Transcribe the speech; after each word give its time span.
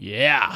Yeah. 0.00 0.50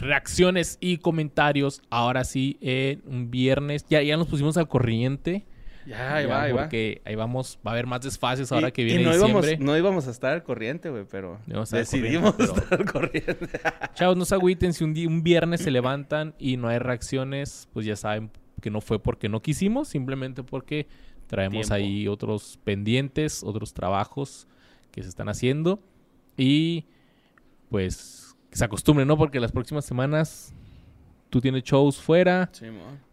Reacciones 0.00 0.78
y 0.80 0.98
comentarios. 0.98 1.82
Ahora 1.90 2.24
sí, 2.24 2.58
un 3.06 3.30
viernes. 3.30 3.84
Ya, 3.88 4.02
ya 4.02 4.16
nos 4.16 4.26
pusimos 4.26 4.56
al 4.56 4.68
corriente. 4.68 5.44
Ya, 5.86 6.16
ahí 6.16 6.26
Ya, 6.26 6.30
va, 6.34 6.42
ahí 6.42 6.52
va. 6.52 6.62
Porque 6.62 7.00
ahí 7.04 7.14
vamos, 7.14 7.58
va 7.64 7.70
a 7.70 7.74
haber 7.74 7.86
más 7.86 8.00
desfases 8.00 8.50
ahora 8.50 8.68
Y- 8.68 8.72
que 8.72 8.82
y 8.82 8.84
viene 8.86 9.04
no 9.04 9.12
diciembre. 9.12 9.50
íbamos, 9.52 9.64
no 9.66 9.76
íbamos 9.78 10.08
a 10.08 10.10
estar 10.10 10.32
al 10.32 10.42
corriente, 10.42 10.90
güey, 10.90 11.04
pero 11.08 11.38
decidimos 11.70 12.34
corriente, 12.34 12.60
estar 12.62 12.80
al 12.80 12.86
corriente. 12.92 13.38
Chavos, 13.94 14.16
no 14.16 14.24
se 14.24 14.34
agüiten 14.34 14.72
si 14.72 14.82
un, 14.82 14.94
día, 14.94 15.06
un 15.06 15.22
viernes 15.22 15.60
se 15.60 15.70
levantan 15.70 16.34
y 16.40 16.56
no 16.56 16.68
hay 16.68 16.78
reacciones, 16.78 17.68
pues 17.72 17.86
ya 17.86 17.94
saben 17.94 18.30
que 18.60 18.70
no 18.70 18.80
fue 18.80 18.98
porque 19.00 19.28
no 19.28 19.42
quisimos, 19.42 19.86
simplemente 19.88 20.42
porque 20.42 20.88
traemos 21.28 21.68
Tiempo. 21.68 21.74
ahí 21.74 22.08
otros 22.08 22.58
pendientes, 22.64 23.42
otros 23.44 23.72
trabajos 23.72 24.48
que 24.90 25.02
se 25.04 25.08
están 25.08 25.28
haciendo 25.28 25.80
y 26.36 26.86
pues 27.68 28.25
que 28.56 28.58
se 28.58 28.64
acostumbren, 28.64 29.06
¿no? 29.06 29.18
Porque 29.18 29.38
las 29.38 29.52
próximas 29.52 29.84
semanas 29.84 30.54
tú 31.28 31.42
tienes 31.42 31.62
shows 31.62 32.00
fuera 32.00 32.48
Sí, 32.52 32.66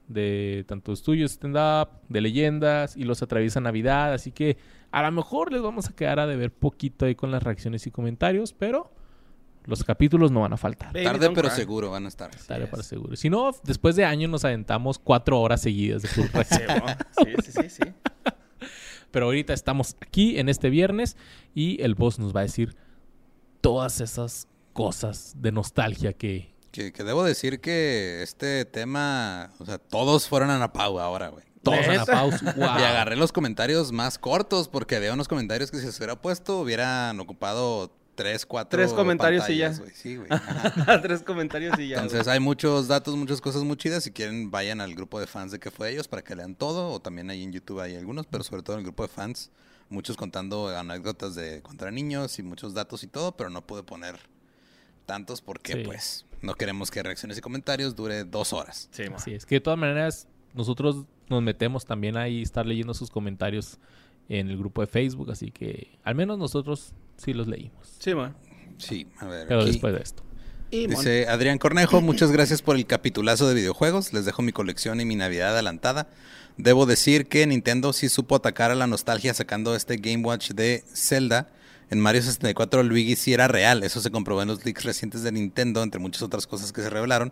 de 0.07 0.63
tanto 0.67 0.95
tuyos, 0.95 1.31
stand-up, 1.31 1.89
de 2.07 2.21
leyendas 2.21 2.95
y 2.95 3.03
los 3.03 3.21
atraviesa 3.21 3.59
Navidad, 3.59 4.13
así 4.13 4.31
que 4.31 4.57
a 4.91 5.01
lo 5.03 5.11
mejor 5.11 5.51
les 5.51 5.61
vamos 5.61 5.89
a 5.89 5.93
quedar 5.93 6.19
a 6.19 6.27
deber 6.27 6.51
poquito 6.53 7.05
ahí 7.05 7.15
con 7.15 7.29
las 7.29 7.43
reacciones 7.43 7.85
y 7.87 7.91
comentarios, 7.91 8.53
pero 8.53 8.93
los 9.65 9.83
capítulos 9.83 10.31
no 10.31 10.41
van 10.41 10.53
a 10.53 10.57
faltar. 10.57 10.93
Baby, 10.93 11.05
Tarde 11.05 11.29
pero 11.31 11.49
cry. 11.49 11.57
seguro 11.57 11.91
van 11.91 12.05
a 12.05 12.07
estar. 12.07 12.31
Tarde 12.47 12.65
es. 12.65 12.69
para 12.69 12.83
seguro. 12.83 13.17
Si 13.17 13.29
no, 13.29 13.51
después 13.63 13.97
de 13.97 14.05
años 14.05 14.29
nos 14.31 14.45
aventamos 14.45 14.97
cuatro 14.97 15.41
horas 15.41 15.61
seguidas 15.61 16.03
de. 16.03 16.07
Sí, 16.09 16.23
sí, 17.43 17.51
sí, 17.51 17.51
sí, 17.51 17.69
sí. 17.69 17.91
Pero 19.11 19.25
ahorita 19.25 19.53
estamos 19.53 19.97
aquí 19.99 20.39
en 20.39 20.47
este 20.47 20.69
viernes 20.69 21.17
y 21.53 21.81
el 21.81 21.95
boss 21.95 22.17
nos 22.17 22.33
va 22.35 22.41
a 22.41 22.43
decir 22.43 22.75
todas 23.61 24.01
esas 24.01 24.47
cosas 24.73 25.33
de 25.37 25.51
nostalgia 25.51 26.13
que... 26.13 26.53
Que, 26.71 26.91
que 26.91 27.03
debo 27.03 27.23
decir 27.23 27.61
que 27.61 28.23
este 28.23 28.65
tema, 28.65 29.51
o 29.59 29.65
sea, 29.65 29.77
todos 29.77 30.27
fueron 30.27 30.49
a 30.49 30.57
Napau 30.57 30.99
ahora, 30.99 31.29
güey. 31.29 31.45
Todos 31.63 31.87
¿Neta? 31.87 32.05
pausa. 32.05 32.53
Wow. 32.57 32.79
Y 32.79 32.83
agarré 32.83 33.15
los 33.15 33.31
comentarios 33.31 33.91
más 33.91 34.17
cortos 34.17 34.67
porque 34.67 34.95
había 34.95 35.13
unos 35.13 35.27
comentarios 35.27 35.71
que 35.71 35.77
si 35.77 35.91
se 35.91 35.97
hubiera 35.97 36.21
puesto 36.21 36.59
hubieran 36.59 37.19
ocupado 37.19 37.91
tres, 38.15 38.45
cuatro 38.45 38.77
Tres 38.77 38.93
comentarios 38.93 39.49
y 39.49 39.57
ya. 39.57 39.73
Sí, 39.73 40.17
güey. 40.17 40.29
Tres 41.01 41.21
comentarios 41.23 41.77
y 41.79 41.89
ya. 41.89 41.97
Entonces 42.01 42.27
hay 42.27 42.39
muchos 42.39 42.87
datos, 42.87 43.15
muchas 43.15 43.41
cosas 43.41 43.63
muy 43.63 43.77
chidas. 43.77 44.03
Si 44.03 44.11
quieren, 44.11 44.51
vayan 44.51 44.81
al 44.81 44.93
grupo 44.93 45.19
de 45.19 45.27
fans 45.27 45.51
de 45.51 45.59
que 45.59 45.71
fue 45.71 45.91
ellos 45.91 46.07
para 46.07 46.21
que 46.21 46.35
lean 46.35 46.55
todo. 46.55 46.89
O 46.89 46.99
también 46.99 47.29
ahí 47.29 47.43
en 47.43 47.51
YouTube 47.51 47.79
hay 47.79 47.95
algunos, 47.95 48.27
pero 48.27 48.43
sobre 48.43 48.61
todo 48.61 48.75
en 48.75 48.79
el 48.81 48.85
grupo 48.85 49.03
de 49.03 49.09
fans. 49.09 49.49
Muchos 49.89 50.17
contando 50.17 50.69
anécdotas 50.69 51.35
de 51.35 51.61
contra 51.61 51.91
niños 51.91 52.39
y 52.39 52.43
muchos 52.43 52.73
datos 52.73 53.03
y 53.03 53.07
todo, 53.07 53.35
pero 53.35 53.49
no 53.49 53.65
pude 53.65 53.83
poner 53.83 54.19
tantos 55.05 55.41
porque 55.41 55.73
Sí. 55.73 55.83
pues 55.85 56.25
no 56.41 56.55
queremos 56.55 56.91
que 56.91 57.01
reacciones 57.03 57.37
y 57.37 57.41
comentarios 57.41 57.95
dure 57.95 58.23
dos 58.23 58.53
horas. 58.53 58.89
Sí. 58.91 59.03
Así 59.15 59.33
es 59.33 59.45
que 59.45 59.55
de 59.55 59.61
todas 59.61 59.79
maneras 59.79 60.27
nosotros 60.53 61.05
nos 61.29 61.41
metemos 61.41 61.85
también 61.85 62.17
ahí 62.17 62.41
estar 62.41 62.65
leyendo 62.65 62.93
sus 62.93 63.09
comentarios 63.09 63.77
en 64.29 64.49
el 64.49 64.57
grupo 64.57 64.81
de 64.81 64.87
Facebook, 64.87 65.31
así 65.31 65.51
que 65.51 65.97
al 66.03 66.15
menos 66.15 66.37
nosotros 66.37 66.93
sí 67.17 67.33
los 67.33 67.47
leímos. 67.47 67.95
Sí, 67.99 68.13
mo. 68.15 68.33
Sí, 68.77 69.07
a 69.19 69.25
ver. 69.25 69.47
Pero 69.47 69.61
aquí 69.61 69.71
después 69.71 69.93
de 69.93 70.01
esto. 70.01 70.23
Y 70.71 70.87
mon. 70.87 70.97
Dice 70.97 71.27
Adrián 71.27 71.57
Cornejo, 71.57 72.01
muchas 72.01 72.31
gracias 72.31 72.61
por 72.61 72.75
el 72.75 72.85
capitulazo 72.85 73.47
de 73.47 73.55
videojuegos. 73.55 74.13
Les 74.13 74.25
dejo 74.25 74.41
mi 74.41 74.51
colección 74.51 74.99
y 75.01 75.05
mi 75.05 75.15
Navidad 75.15 75.49
adelantada. 75.53 76.07
Debo 76.57 76.85
decir 76.85 77.27
que 77.27 77.45
Nintendo 77.47 77.93
sí 77.93 78.09
supo 78.09 78.35
atacar 78.35 78.69
a 78.71 78.75
la 78.75 78.85
nostalgia 78.87 79.33
sacando 79.33 79.75
este 79.75 79.97
Game 79.97 80.23
Watch 80.25 80.51
de 80.51 80.83
Zelda. 80.93 81.49
En 81.93 81.99
Mario 81.99 82.23
64 82.23 82.81
Luigi 82.81 83.15
sí 83.15 83.33
era 83.33 83.47
real, 83.47 83.83
eso 83.83 84.01
se 84.01 84.09
comprobó 84.09 84.41
en 84.41 84.47
los 84.47 84.65
leaks 84.65 84.83
recientes 84.83 85.21
de 85.21 85.31
Nintendo, 85.31 85.83
entre 85.83 85.99
muchas 85.99 86.23
otras 86.23 86.47
cosas 86.47 86.73
que 86.73 86.81
se 86.81 86.89
revelaron. 86.89 87.31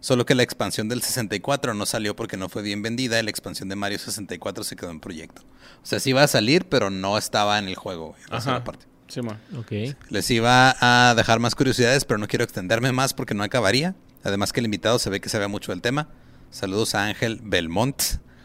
Solo 0.00 0.26
que 0.26 0.34
la 0.34 0.42
expansión 0.42 0.90
del 0.90 1.00
64 1.00 1.72
no 1.72 1.86
salió 1.86 2.14
porque 2.14 2.36
no 2.36 2.50
fue 2.50 2.60
bien 2.60 2.82
vendida 2.82 3.18
y 3.18 3.22
la 3.22 3.30
expansión 3.30 3.70
de 3.70 3.76
Mario 3.76 3.98
64 3.98 4.62
se 4.62 4.76
quedó 4.76 4.90
en 4.90 5.00
proyecto. 5.00 5.40
O 5.82 5.86
sea, 5.86 6.00
sí 6.00 6.10
iba 6.10 6.22
a 6.22 6.28
salir, 6.28 6.66
pero 6.66 6.90
no 6.90 7.16
estaba 7.16 7.58
en 7.58 7.66
el 7.66 7.76
juego. 7.76 8.14
la 8.28 8.36
Ajá. 8.36 8.40
segunda 8.42 8.64
parte. 8.64 8.84
Sí, 9.08 9.22
mo. 9.22 9.38
Ok. 9.56 9.72
Les 10.10 10.30
iba 10.30 10.76
a 10.80 11.14
dejar 11.14 11.40
más 11.40 11.54
curiosidades, 11.54 12.04
pero 12.04 12.18
no 12.18 12.28
quiero 12.28 12.44
extenderme 12.44 12.92
más 12.92 13.14
porque 13.14 13.32
no 13.32 13.42
acabaría. 13.42 13.94
Además 14.22 14.52
que 14.52 14.60
el 14.60 14.66
invitado 14.66 14.98
se 14.98 15.08
ve 15.08 15.22
que 15.22 15.30
sabe 15.30 15.48
mucho 15.48 15.72
del 15.72 15.80
tema. 15.80 16.08
Saludos 16.50 16.94
a 16.94 17.06
Ángel 17.06 17.40
Belmont, 17.42 18.02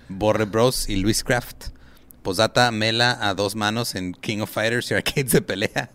Borre 0.08 0.46
Bros 0.46 0.88
y 0.88 0.96
Luis 0.96 1.26
Craft. 1.26 1.78
Posdata, 2.34 2.70
Mela 2.72 3.18
a 3.28 3.34
dos 3.34 3.56
manos 3.56 3.96
en 3.96 4.14
King 4.14 4.42
of 4.42 4.52
Fighters 4.52 4.92
y 4.92 4.94
Arcades 4.94 5.32
de 5.32 5.42
pelea. 5.42 5.90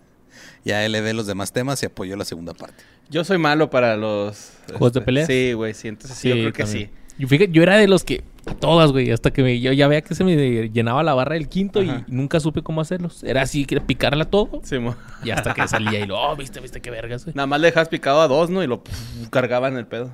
Ya 0.65 0.85
él 0.85 0.91
ve 1.01 1.13
los 1.15 1.29
demás 1.29 1.53
temas 1.53 1.81
y 1.85 1.87
apoyó 1.87 2.17
la 2.17 2.25
segunda 2.25 2.55
parte. 2.55 2.83
Yo 3.09 3.23
soy 3.23 3.39
malo 3.39 3.71
para 3.71 3.97
los... 3.97 4.55
¿Juegos 4.67 4.95
de 4.95 5.01
pelea? 5.03 5.27
Sí, 5.27 5.53
güey, 5.53 5.75
sí. 5.75 5.87
Entonces 5.87 6.19
sí, 6.19 6.29
yo 6.31 6.35
creo 6.35 6.53
que 6.53 6.65
también. 6.65 6.89
sí. 6.89 6.95
Yo, 7.19 7.29
fíjate, 7.29 7.53
yo 7.53 7.63
era 7.63 7.77
de 7.77 7.87
los 7.87 8.03
que 8.03 8.25
a 8.47 8.55
todas, 8.55 8.91
güey, 8.91 9.13
hasta 9.13 9.31
que 9.33 9.45
me- 9.45 9.61
yo 9.61 9.71
ya 9.73 9.87
veía 9.87 10.01
que 10.01 10.17
se 10.17 10.25
me 10.25 10.35
llenaba 10.71 11.05
la 11.05 11.15
barra 11.15 11.35
del 11.35 11.49
quinto 11.49 11.79
Ajá. 11.81 12.05
y 12.09 12.11
nunca 12.11 12.41
supe 12.41 12.63
cómo 12.63 12.81
hacerlos. 12.81 13.23
Era 13.23 13.43
así, 13.43 13.65
que 13.65 13.81
picarla 13.81 14.25
todo 14.25 14.61
Sí, 14.65 14.81
mo. 14.81 14.97
y 15.23 15.31
hasta 15.31 15.55
que 15.55 15.69
salía 15.69 16.01
y 16.01 16.07
lo, 16.09 16.21
oh, 16.21 16.35
viste, 16.35 16.59
viste 16.59 16.81
qué 16.81 16.91
vergas, 16.91 17.25
güey. 17.27 17.37
Nada 17.37 17.47
más 17.47 17.61
le 17.61 17.69
dejas 17.69 17.89
picado 17.89 18.21
a 18.21 18.27
dos, 18.27 18.51
¿no? 18.51 18.61
Y 18.61 18.67
lo 18.67 18.83
pff, 18.83 19.29
cargaban 19.31 19.77
el 19.77 19.87
pedo. 19.87 20.11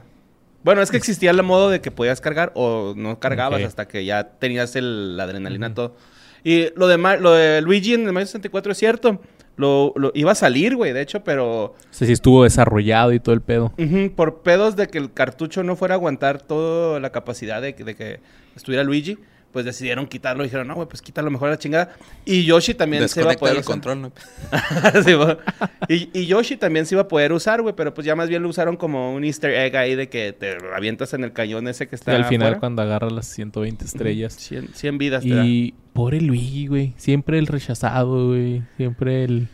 Bueno, 0.63 0.83
es 0.83 0.91
que 0.91 0.97
existía 0.97 1.31
el 1.31 1.43
modo 1.43 1.71
de 1.71 1.81
que 1.81 1.91
podías 1.91 2.21
cargar 2.21 2.53
o 2.55 2.93
no 2.97 3.19
cargabas 3.19 3.61
hasta 3.67 3.89
que 3.89 4.05
ya 4.05 4.25
tenías 4.39 4.77
el, 4.77 5.17
la 5.17 5.25
adrenalina 5.25 5.73
todo. 5.75 5.97
Y 6.45 6.69
lo 6.77 6.87
de, 6.89 6.97
lo 6.99 7.33
de 7.33 7.61
Luigi 7.63 7.95
en 7.95 8.07
el 8.07 8.13
Mario 8.13 8.27
64 8.27 8.73
es 8.73 8.79
cierto. 8.79 9.21
Lo, 9.57 9.93
lo- 9.97 10.11
iba 10.15 10.33
a 10.33 10.35
salir, 10.35 10.75
güey, 10.77 10.93
de 10.95 11.03
hecho, 11.03 11.23
pero 11.23 11.65
O 11.65 11.75
sea, 11.91 12.07
sí 12.07 12.13
estuvo 12.15 12.45
desarrollado 12.45 13.13
y 13.13 13.21
todo 13.21 13.35
el 13.35 13.43
pedo. 13.43 13.73
por 14.17 14.43
pedos 14.43 14.75
de 14.77 14.87
que 14.87 14.97
el 14.99 15.13
cartucho 15.13 15.63
no 15.63 15.77
fuera 15.77 15.95
a 15.95 15.97
aguantar 15.99 16.41
toda 16.41 16.99
la 17.01 17.11
capacidad 17.11 17.61
de, 17.61 17.73
de 17.75 17.95
que 17.95 18.21
estuviera 18.57 18.85
Luigi, 18.85 19.19
pues 19.53 19.65
decidieron 19.65 20.07
quitarlo. 20.07 20.43
Dijeron, 20.45 20.69
no, 20.69 20.75
güey, 20.75 20.89
pues 20.89 21.03
quítalo 21.03 21.31
mejor 21.31 21.49
a 21.49 21.53
la 21.53 21.59
chingada. 21.59 21.93
Y 22.25 22.45
Yoshi 22.45 22.75
también 22.75 23.09
se 23.09 23.21
iba 23.21 23.33
a 23.33 23.37
poder 23.37 23.55
el 23.57 23.61
usar. 23.61 23.73
control. 23.73 24.03
¿no? 24.03 24.13
Sí, 25.05 25.15
y, 26.13 26.21
y 26.21 26.27
Yoshi 26.27 26.57
también 26.57 26.87
se 26.87 26.95
iba 26.95 27.03
a 27.03 27.09
poder 27.09 27.33
usar, 27.33 27.63
güey, 27.63 27.75
pero 27.75 27.93
pues 27.95 28.05
ya 28.07 28.15
más 28.15 28.29
bien 28.29 28.43
lo 28.43 28.49
usaron 28.49 28.77
como 28.77 29.13
un 29.15 29.25
easter 29.25 29.53
egg 29.53 29.77
ahí 29.77 29.95
de 29.95 30.09
que 30.09 30.33
te 30.33 30.57
avientas 30.75 31.13
en 31.15 31.25
el 31.25 31.33
cañón 31.33 31.67
ese 31.69 31.89
que 31.89 31.95
Y 31.95 31.97
está 31.97 32.15
al 32.17 32.25
final 32.27 32.49
afuera. 32.49 32.61
cuando 32.61 32.83
agarra 32.83 33.11
las 33.11 33.27
120 33.27 33.85
estrellas. 33.85 34.35
100, 34.35 34.71
100 34.75 34.99
vidas 34.99 35.23
te 35.25 35.35
da. 35.35 35.45
Y 35.45 35.75
pobre 35.93 36.21
Luigi, 36.21 36.67
güey. 36.67 36.95
Siempre 36.97 37.39
el 37.39 37.47
rechazado, 37.47 38.29
güey. 38.29 38.63
Siempre 38.77 39.25
el... 39.25 39.49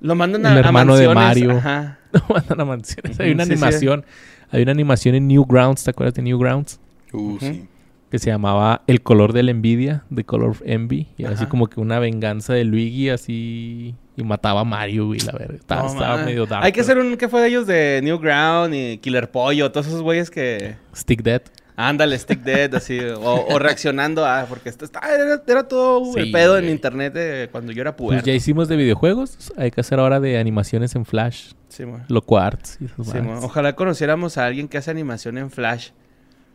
Lo 0.00 0.14
mandan 0.14 0.40
el 0.42 0.46
a, 0.46 0.54
a 0.54 0.58
hermano 0.60 0.96
de 0.96 1.08
Mario. 1.14 1.52
Ajá. 1.58 1.98
No 2.12 2.22
mandan 2.34 2.60
a 2.60 2.64
mansiones. 2.64 3.20
Hay 3.20 3.30
una 3.30 3.44
sí, 3.44 3.50
sí. 3.50 3.52
animación. 3.52 4.04
Hay 4.50 4.62
una 4.62 4.72
animación 4.72 5.14
en 5.14 5.28
Newgrounds. 5.28 5.84
¿Te 5.84 5.90
acuerdas 5.90 6.14
de 6.14 6.22
Newgrounds? 6.22 6.80
Uh, 7.12 7.34
Ujú. 7.34 7.38
sí. 7.38 7.68
Que 8.10 8.18
se 8.18 8.28
llamaba 8.30 8.82
El 8.88 9.02
color 9.02 9.32
de 9.32 9.42
la 9.44 9.52
envidia. 9.52 10.04
The 10.14 10.24
Color 10.24 10.50
of 10.50 10.62
Envy. 10.64 11.08
Y 11.16 11.22
era 11.24 11.34
así 11.34 11.46
como 11.46 11.68
que 11.68 11.80
una 11.80 11.98
venganza 11.98 12.52
de 12.54 12.64
Luigi 12.64 13.08
así... 13.10 13.94
Y 14.16 14.24
mataba 14.24 14.60
a 14.60 14.64
Mario, 14.64 15.06
güey, 15.06 15.20
la 15.20 15.32
verga. 15.32 15.54
Estaba, 15.54 16.16
medio 16.24 16.44
dark. 16.44 16.64
Hay 16.64 16.72
que 16.72 16.80
hacer 16.82 16.98
un 16.98 17.16
que 17.16 17.28
fue 17.28 17.40
de 17.40 17.48
ellos 17.48 17.66
de 17.66 18.00
Newground 18.02 18.74
y 18.74 18.98
Killer 18.98 19.30
Pollo, 19.30 19.70
todos 19.72 19.86
esos 19.86 20.02
güeyes 20.02 20.30
que... 20.30 20.76
Stick 20.94 21.22
Dead. 21.22 21.40
Ándale, 21.76 22.18
Stick 22.18 22.40
Dead, 22.42 22.74
así, 22.74 22.98
o, 23.00 23.46
o 23.48 23.58
reaccionando 23.58 24.26
a... 24.26 24.44
Porque 24.46 24.68
esto 24.68 24.84
está, 24.84 25.00
era, 25.14 25.40
era 25.46 25.62
todo 25.68 26.14
el 26.18 26.26
Sí, 26.26 26.32
pedo 26.32 26.58
en 26.58 26.68
internet 26.68 27.14
de 27.14 27.48
cuando 27.50 27.72
yo 27.72 27.80
era 27.80 27.96
Pues 27.96 28.08
puberto. 28.08 28.26
ya 28.26 28.34
hicimos 28.34 28.68
de 28.68 28.76
videojuegos. 28.76 29.52
Hay 29.56 29.70
que 29.70 29.80
hacer 29.80 29.98
ahora 30.00 30.20
de 30.20 30.36
animaciones 30.38 30.94
en 30.96 31.06
Flash. 31.06 31.52
Sí, 31.68 31.86
mo. 31.86 32.00
Loco 32.08 32.36
Arts. 32.38 32.76
y 32.82 32.88
Sí. 32.88 33.18
Ojalá 33.40 33.74
conociéramos 33.76 34.36
a 34.36 34.44
alguien 34.44 34.68
que 34.68 34.76
hace 34.76 34.90
animación 34.90 35.38
en 35.38 35.50
Flash. 35.50 35.90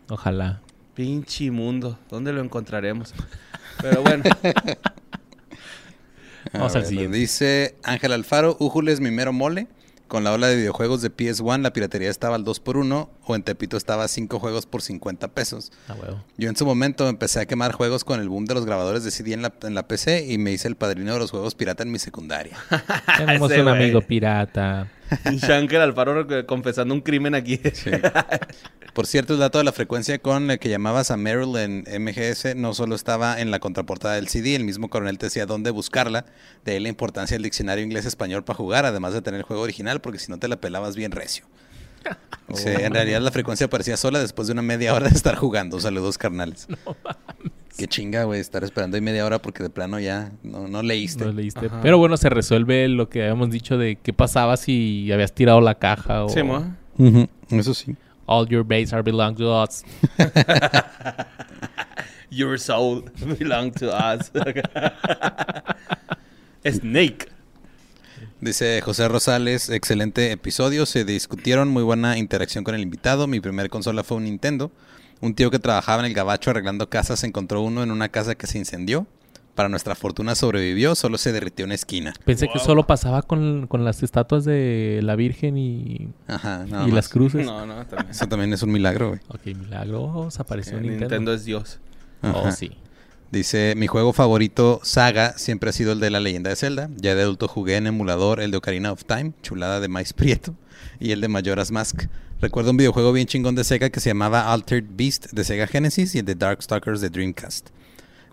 Ojalá. 0.10 0.62
Pinche 0.96 1.52
mundo. 1.52 2.00
¿Dónde 2.10 2.32
lo 2.32 2.42
encontraremos? 2.42 3.14
Pero 3.82 4.02
bueno. 4.02 4.24
Vamos 6.53 6.74
al 6.76 6.82
ver, 6.84 6.90
siguiente. 6.90 7.18
Dice 7.18 7.76
Ángel 7.84 8.14
Alfaro, 8.14 8.56
Újules 8.59 9.02
mi 9.02 9.12
mero 9.12 9.34
mole. 9.34 9.68
Con 10.08 10.24
la 10.24 10.32
ola 10.32 10.47
de 10.47 10.56
videojuegos 10.56 11.02
de 11.02 11.12
PS1, 11.12 11.62
la 11.62 11.74
piratería 11.74 12.09
estaba 12.09 12.36
al 12.36 12.46
2x1 12.46 13.09
o 13.26 13.36
en 13.36 13.44
Tepito 13.44 13.78
estaba 13.78 14.04
a 14.04 14.08
5 14.08 14.40
juegos 14.40 14.66
por 14.66 14.82
50 14.82 15.28
pesos. 15.30 15.72
Ah, 15.88 15.96
huevo. 16.00 16.24
Yo 16.38 16.50
en 16.50 16.56
su 16.56 16.66
momento 16.66 17.08
empecé 17.08 17.40
a 17.40 17.46
quemar 17.46 17.72
juegos 17.74 18.04
con 18.04 18.20
el 18.20 18.30
boom 18.30 18.46
de 18.46 18.54
los 18.54 18.66
grabadores 18.66 19.04
de 19.04 19.12
CD 19.12 19.34
en 19.34 19.42
la, 19.42 19.54
en 19.64 19.76
la 19.76 19.88
PC 19.88 20.26
y 20.32 20.38
me 20.38 20.52
hice 20.52 20.68
el 20.68 20.76
padrino 20.76 21.14
de 21.14 21.20
los 21.20 21.32
juegos 21.32 21.56
pirata 21.56 21.84
en 21.84 21.92
mi 21.92 22.00
secundaria. 22.00 22.58
Tenemos 23.18 23.52
un 23.52 23.68
amigo 23.68 24.02
pirata. 24.02 24.88
Shanker 25.26 25.82
Alfaro 25.82 26.28
confesando 26.46 26.94
un 26.94 27.02
crimen 27.02 27.36
aquí. 27.36 27.60
Por 28.94 29.08
cierto, 29.08 29.34
el 29.34 29.40
dato 29.40 29.58
de 29.58 29.64
la 29.64 29.72
frecuencia 29.72 30.20
con 30.20 30.50
el 30.50 30.60
que 30.60 30.70
llamabas 30.70 31.12
a 31.12 31.18
Meryl 31.18 31.58
en 31.58 31.84
MGS 32.02 32.56
no 32.56 32.74
solo 32.74 32.96
estaba 32.96 33.40
en 33.40 33.52
la 33.52 33.60
contraportada 33.60 34.16
del 34.16 34.30
CD, 34.30 34.56
el 34.56 34.64
mismo 34.64 34.90
coronel 34.90 35.18
te 35.18 35.26
decía 35.26 35.46
dónde 35.46 35.70
buscarla, 35.72 36.26
de 36.64 36.74
ahí 36.74 36.80
la 36.80 36.90
importancia 36.90 37.36
del 37.36 37.44
diccionario 37.44 37.84
inglés-español 37.84 38.44
para 38.44 38.58
jugar, 38.58 38.86
además 38.86 39.14
de 39.14 39.22
tener 39.22 39.40
el 39.40 39.46
juego 39.46 39.64
original, 39.64 40.00
porque 40.00 40.20
si 40.20 40.32
no 40.32 40.40
te 40.40 40.48
la 40.48 40.62
pelabas 40.62 40.96
bien 40.96 41.12
recio. 41.12 41.46
En 42.47 42.93
realidad 42.93 43.22
la 43.22 43.31
frecuencia 43.31 43.66
aparecía 43.66 43.97
sola 43.97 44.19
después 44.19 44.47
de 44.47 44.53
una 44.53 44.61
media 44.61 44.93
hora 44.93 45.09
de 45.09 45.16
estar 45.16 45.35
jugando. 45.35 45.79
Saludos, 45.79 46.17
carnales. 46.17 46.67
Qué 47.78 47.87
chinga, 47.87 48.23
güey, 48.23 48.40
estar 48.40 48.63
esperando 48.63 48.96
ahí 48.96 49.02
media 49.02 49.25
hora 49.25 49.41
porque 49.41 49.63
de 49.63 49.69
plano 49.69 49.99
ya 49.99 50.31
no, 50.43 50.67
no 50.67 50.81
leíste. 50.84 51.25
No 51.25 51.31
leíste. 51.34 51.66
Ajá. 51.66 51.79
Pero 51.81 51.97
bueno, 51.97 52.16
se 52.17 52.29
resuelve 52.29 52.87
lo 52.87 53.09
que 53.09 53.23
habíamos 53.23 53.49
dicho 53.49 53.78
de 53.78 53.97
qué 53.97 54.13
pasaba 54.13 54.55
si 54.57 55.11
habías 55.11 55.34
tirado 55.34 55.59
la 55.59 55.75
caja 55.75 56.23
o 56.23 56.29
Sí, 56.29 56.43
mo. 56.43 56.63
Ujú, 56.97 57.28
Eso 57.49 57.73
sí. 57.73 57.96
all 58.28 58.47
your 58.47 58.63
base 58.63 58.93
are 58.96 59.02
belong 59.02 59.35
to 59.35 59.63
us. 59.63 59.84
Your 62.29 62.59
soul 62.59 63.05
belong 63.40 63.72
to 63.73 63.90
us. 63.91 64.31
Snake. 66.66 67.29
Dice 68.46 68.80
José 68.82 69.08
Rosales, 69.08 69.72
excelente 69.72 70.32
episodio, 70.32 70.86
se 70.86 71.03
discutieron, 71.03 71.68
muy 71.70 71.82
buena 71.82 72.20
interacción 72.20 72.64
con 72.64 72.76
el 72.76 72.82
invitado, 72.82 73.26
mi 73.26 73.40
primer 73.40 73.72
consola 73.72 74.03
fue 74.03 74.18
un 74.18 74.26
Nintendo, 74.26 74.70
un 75.20 75.34
tío 75.34 75.50
que 75.50 75.58
trabajaba 75.58 76.02
en 76.02 76.06
el 76.06 76.14
gabacho 76.14 76.52
arreglando 76.52 76.88
casas 76.88 77.24
encontró 77.24 77.62
uno 77.62 77.82
en 77.82 77.90
una 77.90 78.09
casa 78.09 78.36
que 78.36 78.46
se 78.46 78.59
incendió, 78.59 79.08
para 79.56 79.68
nuestra 79.68 79.96
fortuna 79.96 80.36
sobrevivió, 80.36 80.94
solo 80.94 81.18
se 81.18 81.32
derritió 81.32 81.66
una 81.66 81.74
esquina. 81.74 82.14
Pensé 82.24 82.47
que 82.47 82.59
solo 82.59 82.86
pasaba 82.86 83.24
con, 83.24 83.66
con 83.66 83.84
las 83.84 84.03
estatuas 84.03 84.46
de 84.46 85.00
la 85.02 85.16
Virgen 85.16 85.58
y, 85.58 86.09
Ajá, 86.28 86.68
y 86.86 86.91
las 86.91 87.09
cruces. 87.09 87.44
No, 87.44 87.66
no, 87.66 87.84
también. 87.88 88.12
Eso 88.12 88.28
también 88.28 88.53
es 88.53 88.62
un 88.62 88.72
milagro, 88.72 89.08
güey. 89.08 89.22
Ok, 89.30 89.58
milagros, 89.58 90.40
apareció 90.40 90.74
Nintendo. 90.74 91.00
Nintendo. 91.00 91.34
es 91.34 91.46
Dios. 91.46 91.80
Oh, 92.22 92.52
sí. 92.52 92.78
Dice, 93.32 93.74
mi 93.76 93.88
juego 93.88 94.14
favorito, 94.14 94.80
Saga, 94.84 95.38
siempre 95.38 95.70
ha 95.70 95.74
sido 95.74 95.92
el 95.92 96.00
de 96.00 96.10
la 96.10 96.20
leyenda 96.20 96.52
de 96.52 96.56
Zelda. 96.56 96.90
Ya 96.96 97.16
de 97.16 97.24
adulto 97.24 97.48
jugué 97.48 97.76
en 97.76 97.88
emulador 97.88 98.40
el 98.40 98.52
de 98.52 98.58
Ocarina 98.58 98.92
of 98.92 99.04
Time, 99.06 99.34
chulada 99.42 99.80
de 99.80 99.88
Maíz 99.88 100.14
Prieto, 100.14 100.56
y 101.00 101.12
el 101.12 101.22
de 101.22 101.28
Majora's 101.28 101.72
Mask. 101.72 102.04
Recuerdo 102.40 102.72
un 102.72 102.78
videojuego 102.78 103.12
bien 103.14 103.28
chingón 103.28 103.56
de 103.56 103.64
Sega 103.64 103.90
que 103.90 104.00
se 104.00 104.10
llamaba 104.10 104.54
Altered 104.54 104.86
Beast 104.90 105.32
de 105.32 105.44
Sega 105.44 105.68
Genesis 105.68 106.16
y 106.16 106.20
el 106.20 106.26
de 106.26 106.36
Darkstalkers 106.36 107.02
de 107.02 107.10
Dreamcast. 107.10 107.70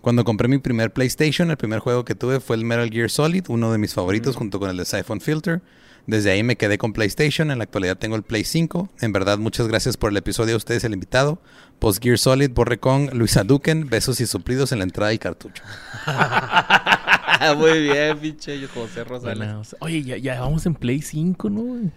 Cuando 0.03 0.25
compré 0.25 0.49
mi 0.49 0.57
primer 0.57 0.91
PlayStation, 0.91 1.49
el 1.49 1.55
primer 1.55 1.79
juego 1.79 2.03
que 2.03 2.13
tuve 2.13 2.41
fue 2.41 2.57
el 2.57 2.65
Metal 2.65 2.89
Gear 2.89 3.09
Solid, 3.09 3.45
uno 3.47 3.71
de 3.71 3.77
mis 3.77 3.93
favoritos 3.93 4.35
junto 4.35 4.59
con 4.59 4.69
el 4.69 4.75
de 4.75 4.83
Siphon 4.83 5.21
Filter. 5.21 5.61
Desde 6.07 6.29
ahí 6.29 6.43
me 6.43 6.57
quedé 6.57 6.77
con 6.77 6.91
PlayStation, 6.91 7.51
en 7.51 7.59
la 7.59 7.63
actualidad 7.63 7.97
tengo 7.97 8.17
el 8.17 8.23
Play 8.23 8.43
5. 8.43 8.89
En 8.99 9.13
verdad, 9.13 9.37
muchas 9.37 9.69
gracias 9.69 9.95
por 9.95 10.11
el 10.11 10.17
episodio 10.17 10.55
a 10.55 10.57
ustedes, 10.57 10.83
el 10.83 10.91
invitado. 10.91 11.39
Post 11.79 12.03
Gear 12.03 12.17
Solid, 12.17 12.51
Borrecón, 12.51 13.11
Luisa 13.13 13.45
Duken, 13.45 13.87
besos 13.89 14.19
y 14.19 14.25
suplidos 14.25 14.73
en 14.73 14.79
la 14.79 14.83
entrada 14.83 15.11
del 15.11 15.19
cartucho. 15.19 15.63
Muy 17.57 17.83
bien, 17.83 18.17
pinche 18.19 18.67
José 18.67 19.05
Rosales. 19.05 19.37
Bueno, 19.37 19.61
oye, 19.79 20.03
ya, 20.03 20.17
ya 20.17 20.41
vamos 20.41 20.65
en 20.65 20.75
Play 20.75 21.01
5, 21.01 21.49
¿no? 21.49 21.89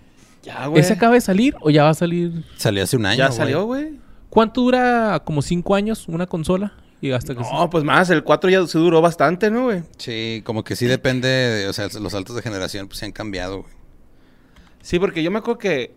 Ya, 0.44 0.68
güey. 0.68 0.80
¿Ese 0.80 0.92
acaba 0.92 1.14
de 1.14 1.20
salir 1.22 1.56
o 1.60 1.70
ya 1.70 1.82
va 1.82 1.90
a 1.90 1.94
salir? 1.94 2.44
Salió 2.56 2.84
hace 2.84 2.96
un 2.96 3.06
año. 3.06 3.18
Ya 3.18 3.32
salió, 3.32 3.64
güey. 3.64 3.98
¿Cuánto 4.30 4.60
dura? 4.60 5.20
¿Como 5.24 5.42
5 5.42 5.74
años 5.74 6.06
una 6.06 6.28
consola? 6.28 6.72
Y 7.00 7.10
hasta 7.10 7.34
que 7.34 7.40
No, 7.42 7.68
pues 7.70 7.84
más, 7.84 8.08
el 8.10 8.24
4 8.24 8.48
ya 8.50 8.66
se 8.66 8.78
duró 8.78 9.00
bastante, 9.02 9.50
¿no, 9.50 9.64
güey? 9.64 9.82
Sí, 9.98 10.42
como 10.44 10.64
que 10.64 10.76
sí 10.76 10.86
depende, 10.86 11.28
de- 11.28 11.68
o 11.68 11.72
sea, 11.72 11.88
los 12.00 12.12
saltos 12.12 12.34
de 12.36 12.42
generación 12.42 12.86
pues 12.88 12.98
se 12.98 13.04
han 13.06 13.12
cambiado, 13.12 13.62
güey. 13.62 13.74
Sí, 14.80 14.98
porque 14.98 15.22
yo 15.22 15.30
me 15.30 15.38
acuerdo 15.38 15.58
que 15.58 15.94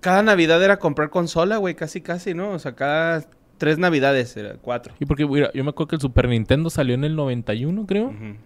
cada 0.00 0.22
Navidad 0.22 0.62
era 0.62 0.78
comprar 0.78 1.10
consola, 1.10 1.56
güey, 1.58 1.74
casi, 1.74 2.00
casi, 2.00 2.32
¿no? 2.34 2.50
O 2.52 2.58
sea, 2.58 2.74
cada 2.74 3.24
tres 3.58 3.78
Navidades 3.78 4.36
era 4.36 4.54
cuatro. 4.54 4.94
Sí, 4.98 5.04
porque 5.06 5.26
mira, 5.26 5.50
yo 5.52 5.62
me 5.64 5.70
acuerdo 5.70 5.88
que 5.88 5.96
el 5.96 6.02
Super 6.02 6.28
Nintendo 6.28 6.70
salió 6.70 6.94
en 6.94 7.04
el 7.04 7.16
91, 7.16 7.86
creo. 7.86 8.06
Ujú. 8.06 8.36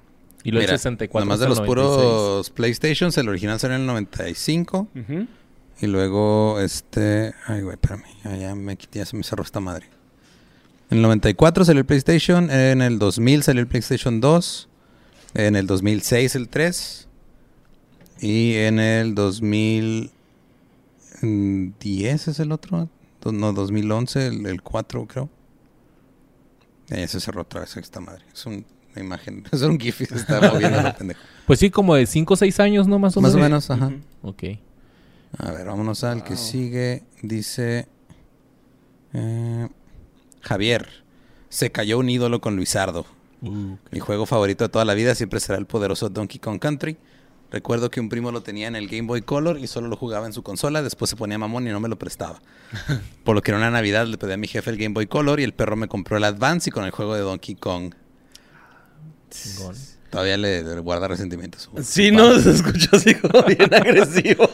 Y 0.45 0.51
luego 0.53 0.63
Mira, 0.63 0.73
el 0.75 0.79
64. 0.79 1.25
Nomás 1.25 1.41
de 1.41 1.49
los 1.49 1.59
el 1.59 1.67
96. 1.67 2.05
puros 2.07 2.51
PlayStations, 2.51 3.19
el 3.19 3.29
original 3.29 3.59
salió 3.59 3.75
en 3.77 3.83
el 3.83 3.87
95. 3.89 4.89
Ujú. 4.95 5.27
Y 5.81 5.87
luego, 5.87 6.61
este... 6.61 7.35
Ay, 7.47 7.63
güey, 7.63 7.75
espérame. 7.75 8.05
Ya, 8.25 8.37
ya 8.37 8.55
me 8.55 8.77
quité, 8.77 9.01
ya 9.01 9.05
se 9.07 9.17
me 9.17 9.23
cerró 9.23 9.43
esta 9.43 9.61
madre. 9.61 9.87
En 10.91 10.97
el 10.99 11.03
94 11.03 11.65
salió 11.65 11.81
el 11.81 11.87
PlayStation. 11.87 12.51
En 12.51 12.81
el 12.83 12.99
2000 12.99 13.43
salió 13.43 13.61
el 13.61 13.69
PlayStation 13.69 14.21
2. 14.21 14.69
En 15.35 15.57
el 15.57 15.67
2006 15.67 16.35
el 16.37 16.49
3. 16.49 17.09
Y 18.21 18.55
en 18.55 18.79
el 18.81 19.15
2010 19.15 20.11
es 22.29 22.41
el 22.41 22.53
otro. 22.53 22.89
No, 23.31 23.53
2011 23.53 24.27
el, 24.29 24.47
el 24.47 24.63
4 24.63 25.07
creo. 25.07 25.29
Se 26.89 27.21
cerró 27.21 27.43
otra 27.43 27.61
vez 27.61 27.77
esta 27.77 28.01
madre. 28.01 28.25
Es 28.33 28.47
un- 28.47 28.65
una 28.95 29.05
imagen. 29.05 29.45
Es 29.53 29.61
un 29.63 29.79
GIF 29.79 29.99
se 30.09 30.15
está 30.17 30.41
moviendo 30.41 30.81
lo 30.81 30.97
pendejo. 30.97 31.21
Pues 31.47 31.61
sí, 31.61 31.71
como 31.71 31.95
de 31.95 32.07
5 32.07 32.35
o 32.35 32.37
6 32.37 32.61
años, 32.61 32.87
¿no? 32.89 32.99
Más 32.99 33.17
o 33.17 33.21
Más 33.23 33.33
o 33.35 33.39
menos. 33.39 33.69
menos, 33.71 33.71
ajá. 33.71 33.91
Ok. 34.23 34.43
A 35.39 35.51
ver, 35.53 35.67
vámonos 35.67 36.05
al 36.05 36.23
que 36.25 36.35
Wow. 36.35 36.43
sigue. 36.43 37.03
Dice 37.23 37.89
eh, 39.15 39.69
Javier. 40.41 40.89
Se 41.49 41.73
cayó 41.73 41.99
un 41.99 42.11
ídolo 42.11 42.41
con 42.41 42.57
Luisardo. 42.57 43.07
Mi 43.41 44.01
juego 44.01 44.27
favorito 44.27 44.65
de 44.65 44.69
toda 44.69 44.85
la 44.85 44.95
vida 44.95 45.15
siempre 45.15 45.39
será 45.41 45.59
el 45.59 45.67
poderoso 45.67 46.09
Donkey 46.09 46.41
Kong 46.41 46.59
Country. 46.59 46.97
Recuerdo 47.51 47.91
que 47.91 48.01
un 48.01 48.09
primo 48.11 48.31
lo 48.31 48.43
tenía 48.43 48.69
en 48.69 48.77
el 48.77 48.89
Game 48.89 49.07
Boy 49.07 49.23
Color 49.23 49.59
y 49.59 49.67
solo 49.67 49.89
lo 49.89 49.97
jugaba 49.97 50.27
en 50.27 50.35
su 50.35 50.43
consola. 50.43 50.83
Después 50.83 51.09
se 51.09 51.17
ponía 51.17 51.39
mamón 51.39 51.67
y 51.67 51.71
no 51.71 51.81
me 51.81 51.89
lo 51.89 51.99
prestaba. 51.99 52.43
Por 53.25 53.35
lo 53.35 53.43
que 53.43 53.53
en 53.53 53.57
una 53.57 53.71
Navidad 53.71 54.07
le 54.07 54.19
pedí 54.19 54.33
a 54.33 54.37
mi 54.37 54.49
jefe 54.49 54.71
el 54.71 54.77
Game 54.77 54.93
Boy 54.93 55.07
Color 55.07 55.41
y 55.41 55.45
el 55.45 55.55
perro 55.55 55.77
me 55.77 55.89
compró 55.89 56.19
el 56.19 56.25
Advance 56.25 56.69
y 56.69 56.73
con 56.73 56.85
el 56.85 56.91
juego 56.91 57.15
de 57.15 57.21
Donkey 57.21 57.55
Kong. 57.55 57.95
Todavía 60.11 60.37
le, 60.37 60.63
le 60.63 60.81
guarda 60.81 61.09
resentimientos. 61.09 61.71
Sí, 61.83 62.11
no, 62.11 62.39
se 62.39 62.51
escuchó 62.51 62.97
así 62.97 63.15
como 63.15 63.43
bien 63.45 63.73
agresivo. 63.75 64.49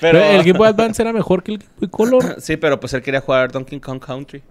Pero 0.00 0.18
pero 0.18 0.24
el 0.24 0.42
Game 0.42 0.58
Boy 0.58 0.68
Advance 0.68 1.00
era 1.00 1.12
mejor 1.12 1.42
que 1.42 1.52
el 1.52 1.58
Game 1.58 1.72
Boy 1.78 1.88
Color. 1.88 2.36
Sí, 2.40 2.56
pero 2.56 2.80
pues 2.80 2.92
él 2.94 3.02
quería 3.02 3.20
jugar 3.20 3.52
Donkey 3.52 3.80
Kong 3.80 4.00
Country. 4.00 4.42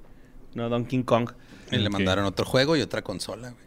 No, 0.56 0.70
Donkey 0.70 1.04
Kong. 1.04 1.32
Y 1.72 1.78
le 1.78 1.90
mandaron 1.90 2.26
otro 2.26 2.46
juego 2.46 2.76
y 2.76 2.82
otra 2.82 3.02
consola. 3.02 3.52
güey. 3.52 3.64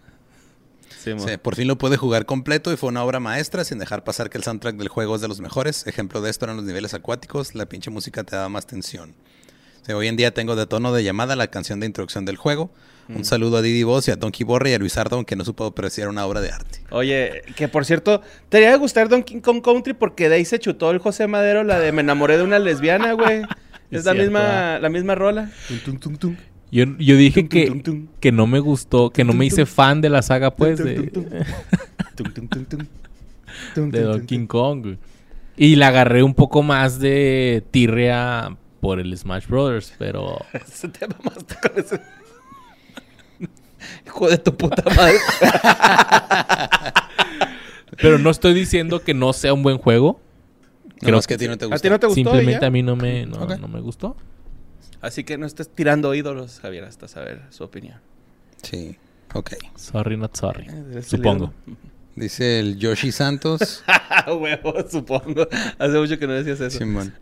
Sí, 1.04 1.36
por 1.40 1.54
fin 1.54 1.68
lo 1.68 1.78
pude 1.78 1.96
jugar 1.96 2.26
completo 2.26 2.72
y 2.72 2.76
fue 2.76 2.88
una 2.88 3.04
obra 3.04 3.20
maestra 3.20 3.64
sin 3.64 3.78
dejar 3.78 4.02
pasar 4.02 4.28
que 4.28 4.38
el 4.38 4.44
soundtrack 4.44 4.76
del 4.76 4.88
juego 4.88 5.14
es 5.14 5.20
de 5.20 5.28
los 5.28 5.40
mejores. 5.40 5.86
Ejemplo 5.86 6.20
de 6.20 6.30
esto 6.30 6.46
eran 6.46 6.56
los 6.56 6.64
niveles 6.64 6.94
acuáticos, 6.94 7.54
la 7.54 7.66
pinche 7.66 7.90
música 7.90 8.24
te 8.24 8.34
daba 8.34 8.48
más 8.48 8.66
tensión. 8.66 9.14
Sí, 9.86 9.92
hoy 9.92 10.08
en 10.08 10.16
día 10.16 10.34
tengo 10.34 10.56
de 10.56 10.66
tono 10.66 10.92
de 10.92 11.04
llamada 11.04 11.36
la 11.36 11.46
canción 11.46 11.78
de 11.78 11.86
introducción 11.86 12.24
del 12.24 12.36
juego. 12.36 12.70
Un 13.08 13.24
saludo 13.24 13.58
a 13.58 13.62
Didi 13.62 13.84
Boss 13.84 14.08
y 14.08 14.10
a 14.10 14.16
Donkey 14.16 14.44
Borre 14.44 14.70
y 14.70 14.74
a 14.74 14.78
Luis 14.80 14.96
Ardo, 14.96 15.14
aunque 15.14 15.36
no 15.36 15.44
supo 15.44 15.64
apreciar 15.66 16.08
una 16.08 16.26
obra 16.26 16.40
de 16.40 16.50
arte. 16.50 16.80
Oye, 16.90 17.42
que 17.54 17.68
por 17.68 17.84
cierto, 17.84 18.20
te 18.48 18.56
debería 18.56 18.72
de 18.72 18.78
gustar 18.78 19.08
Donkey 19.08 19.40
Kong 19.40 19.62
Country 19.62 19.94
porque 19.94 20.28
de 20.28 20.34
ahí 20.34 20.44
se 20.44 20.58
chutó 20.58 20.90
el 20.90 20.98
José 20.98 21.28
Madero 21.28 21.62
la 21.62 21.78
de 21.78 21.92
Me 21.92 22.00
enamoré 22.00 22.36
de 22.36 22.42
una 22.42 22.58
lesbiana, 22.58 23.12
güey. 23.12 23.42
Es 23.42 23.46
Es 24.00 24.04
la 24.06 24.12
cierto, 24.12 24.22
misma, 24.22 24.80
la 24.80 24.88
misma 24.88 25.14
rola. 25.14 25.52
Tum, 25.68 25.78
tum, 25.78 25.98
tum, 26.00 26.16
tum. 26.16 26.36
Yo, 26.70 26.84
yo 26.98 27.16
dije 27.16 27.42
Tum, 27.42 27.48
que, 27.48 27.66
tum, 27.66 27.80
tum, 27.82 27.94
tum. 28.06 28.06
que 28.20 28.32
no 28.32 28.46
me 28.46 28.58
gustó, 28.58 29.10
que 29.10 29.24
no 29.24 29.32
me 29.32 29.46
hice 29.46 29.66
fan 29.66 30.00
de 30.00 30.08
la 30.10 30.22
saga, 30.22 30.50
pues, 30.54 30.78
Tum, 30.78 30.86
de, 30.86 30.94
tum, 31.10 31.24
tum. 31.24 31.32
Tum, 32.16 32.32
tum, 32.32 32.48
tum, 32.48 32.64
tum. 32.64 32.86
Tum, 33.74 33.90
de 33.90 34.00
Donkey. 34.02 34.46
Kong. 34.46 34.96
Y 35.56 35.76
la 35.76 35.88
agarré 35.88 36.22
un 36.22 36.34
poco 36.34 36.62
más 36.62 36.98
de 36.98 37.64
tirria 37.70 38.56
por 38.80 39.00
el 39.00 39.16
Smash 39.16 39.46
Brothers, 39.46 39.94
pero... 39.98 40.38
Ese 40.52 40.88
te 40.88 41.06
mamaste 41.06 41.54
con 41.62 41.78
ese. 41.78 42.00
Hijo 44.06 44.28
de 44.28 44.38
tu 44.38 44.56
puta 44.56 44.82
madre. 44.94 45.16
Pero 47.98 48.18
no 48.18 48.30
estoy 48.30 48.52
diciendo 48.54 49.02
que 49.02 49.14
no 49.14 49.32
sea 49.32 49.54
un 49.54 49.62
buen 49.62 49.78
juego. 49.78 50.20
Creo 50.98 51.20
Creo 51.20 51.20
que 51.22 51.34
a 51.34 51.38
ti 51.38 51.48
no 51.48 51.56
te 51.56 51.64
¿A 51.64 51.68
gusta. 51.68 51.82
ti 51.82 51.90
no 51.90 52.00
te 52.00 52.06
gustó? 52.06 52.14
Simplemente 52.22 52.66
a 52.66 52.70
mí 52.70 52.82
no 52.82 52.96
me, 52.96 53.26
no, 53.26 53.46
no 53.46 53.68
me 53.68 53.80
gustó. 53.80 54.16
Así 55.06 55.22
que 55.22 55.38
no 55.38 55.46
estés 55.46 55.68
tirando 55.68 56.12
ídolos, 56.14 56.58
Javier, 56.58 56.82
hasta 56.82 57.06
saber 57.06 57.42
su 57.50 57.62
opinión. 57.62 58.00
Sí, 58.60 58.96
ok. 59.34 59.52
Sorry, 59.76 60.16
not 60.16 60.34
sorry. 60.36 60.66
Eres 60.66 61.06
Supongo. 61.06 61.54
Dice 62.16 62.58
el 62.58 62.76
Yoshi 62.76 63.12
Santos. 63.12 63.84
Ah, 64.08 64.32
huevo, 64.32 64.74
supongo. 64.90 65.46
Hace 65.78 65.98
mucho 65.98 66.18
que 66.18 66.26
no 66.26 66.32
decías 66.32 66.60
eso. 66.60 66.78
Simón. 66.78 67.12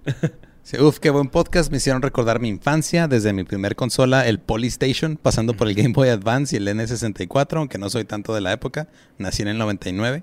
Sí, 0.62 0.78
uf, 0.78 0.98
qué 1.00 1.10
buen 1.10 1.28
podcast. 1.28 1.70
Me 1.70 1.78
hicieron 1.78 2.00
recordar 2.00 2.40
mi 2.40 2.48
infancia 2.48 3.08
desde 3.08 3.32
mi 3.32 3.44
primer 3.44 3.74
consola, 3.74 4.26
el 4.26 4.38
Polystation, 4.38 5.16
pasando 5.16 5.54
por 5.54 5.68
el 5.68 5.74
Game 5.74 5.92
Boy 5.92 6.08
Advance 6.08 6.54
y 6.54 6.58
el 6.58 6.68
N64, 6.68 7.58
aunque 7.58 7.78
no 7.78 7.90
soy 7.90 8.04
tanto 8.04 8.34
de 8.34 8.40
la 8.40 8.52
época. 8.52 8.88
Nací 9.18 9.42
en 9.42 9.48
el 9.48 9.58
99. 9.58 10.22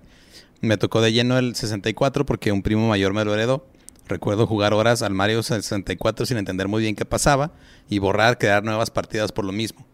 Me 0.61 0.77
tocó 0.77 1.01
de 1.01 1.13
lleno 1.13 1.37
el 1.37 1.55
64 1.55 2.25
porque 2.25 2.51
un 2.51 2.63
primo 2.63 2.87
mayor 2.87 3.13
me 3.13 3.25
lo 3.25 3.33
heredó. 3.33 3.67
Recuerdo 4.11 4.45
jugar 4.45 4.73
horas 4.73 5.03
al 5.03 5.13
Mario 5.13 5.41
64 5.41 6.25
sin 6.25 6.35
entender 6.35 6.67
muy 6.67 6.81
bien 6.81 6.97
qué 6.97 7.05
pasaba 7.05 7.53
y 7.89 7.99
borrar, 7.99 8.37
crear 8.37 8.61
nuevas 8.61 8.91
partidas 8.91 9.31
por 9.31 9.45
lo 9.45 9.53
mismo. 9.53 9.87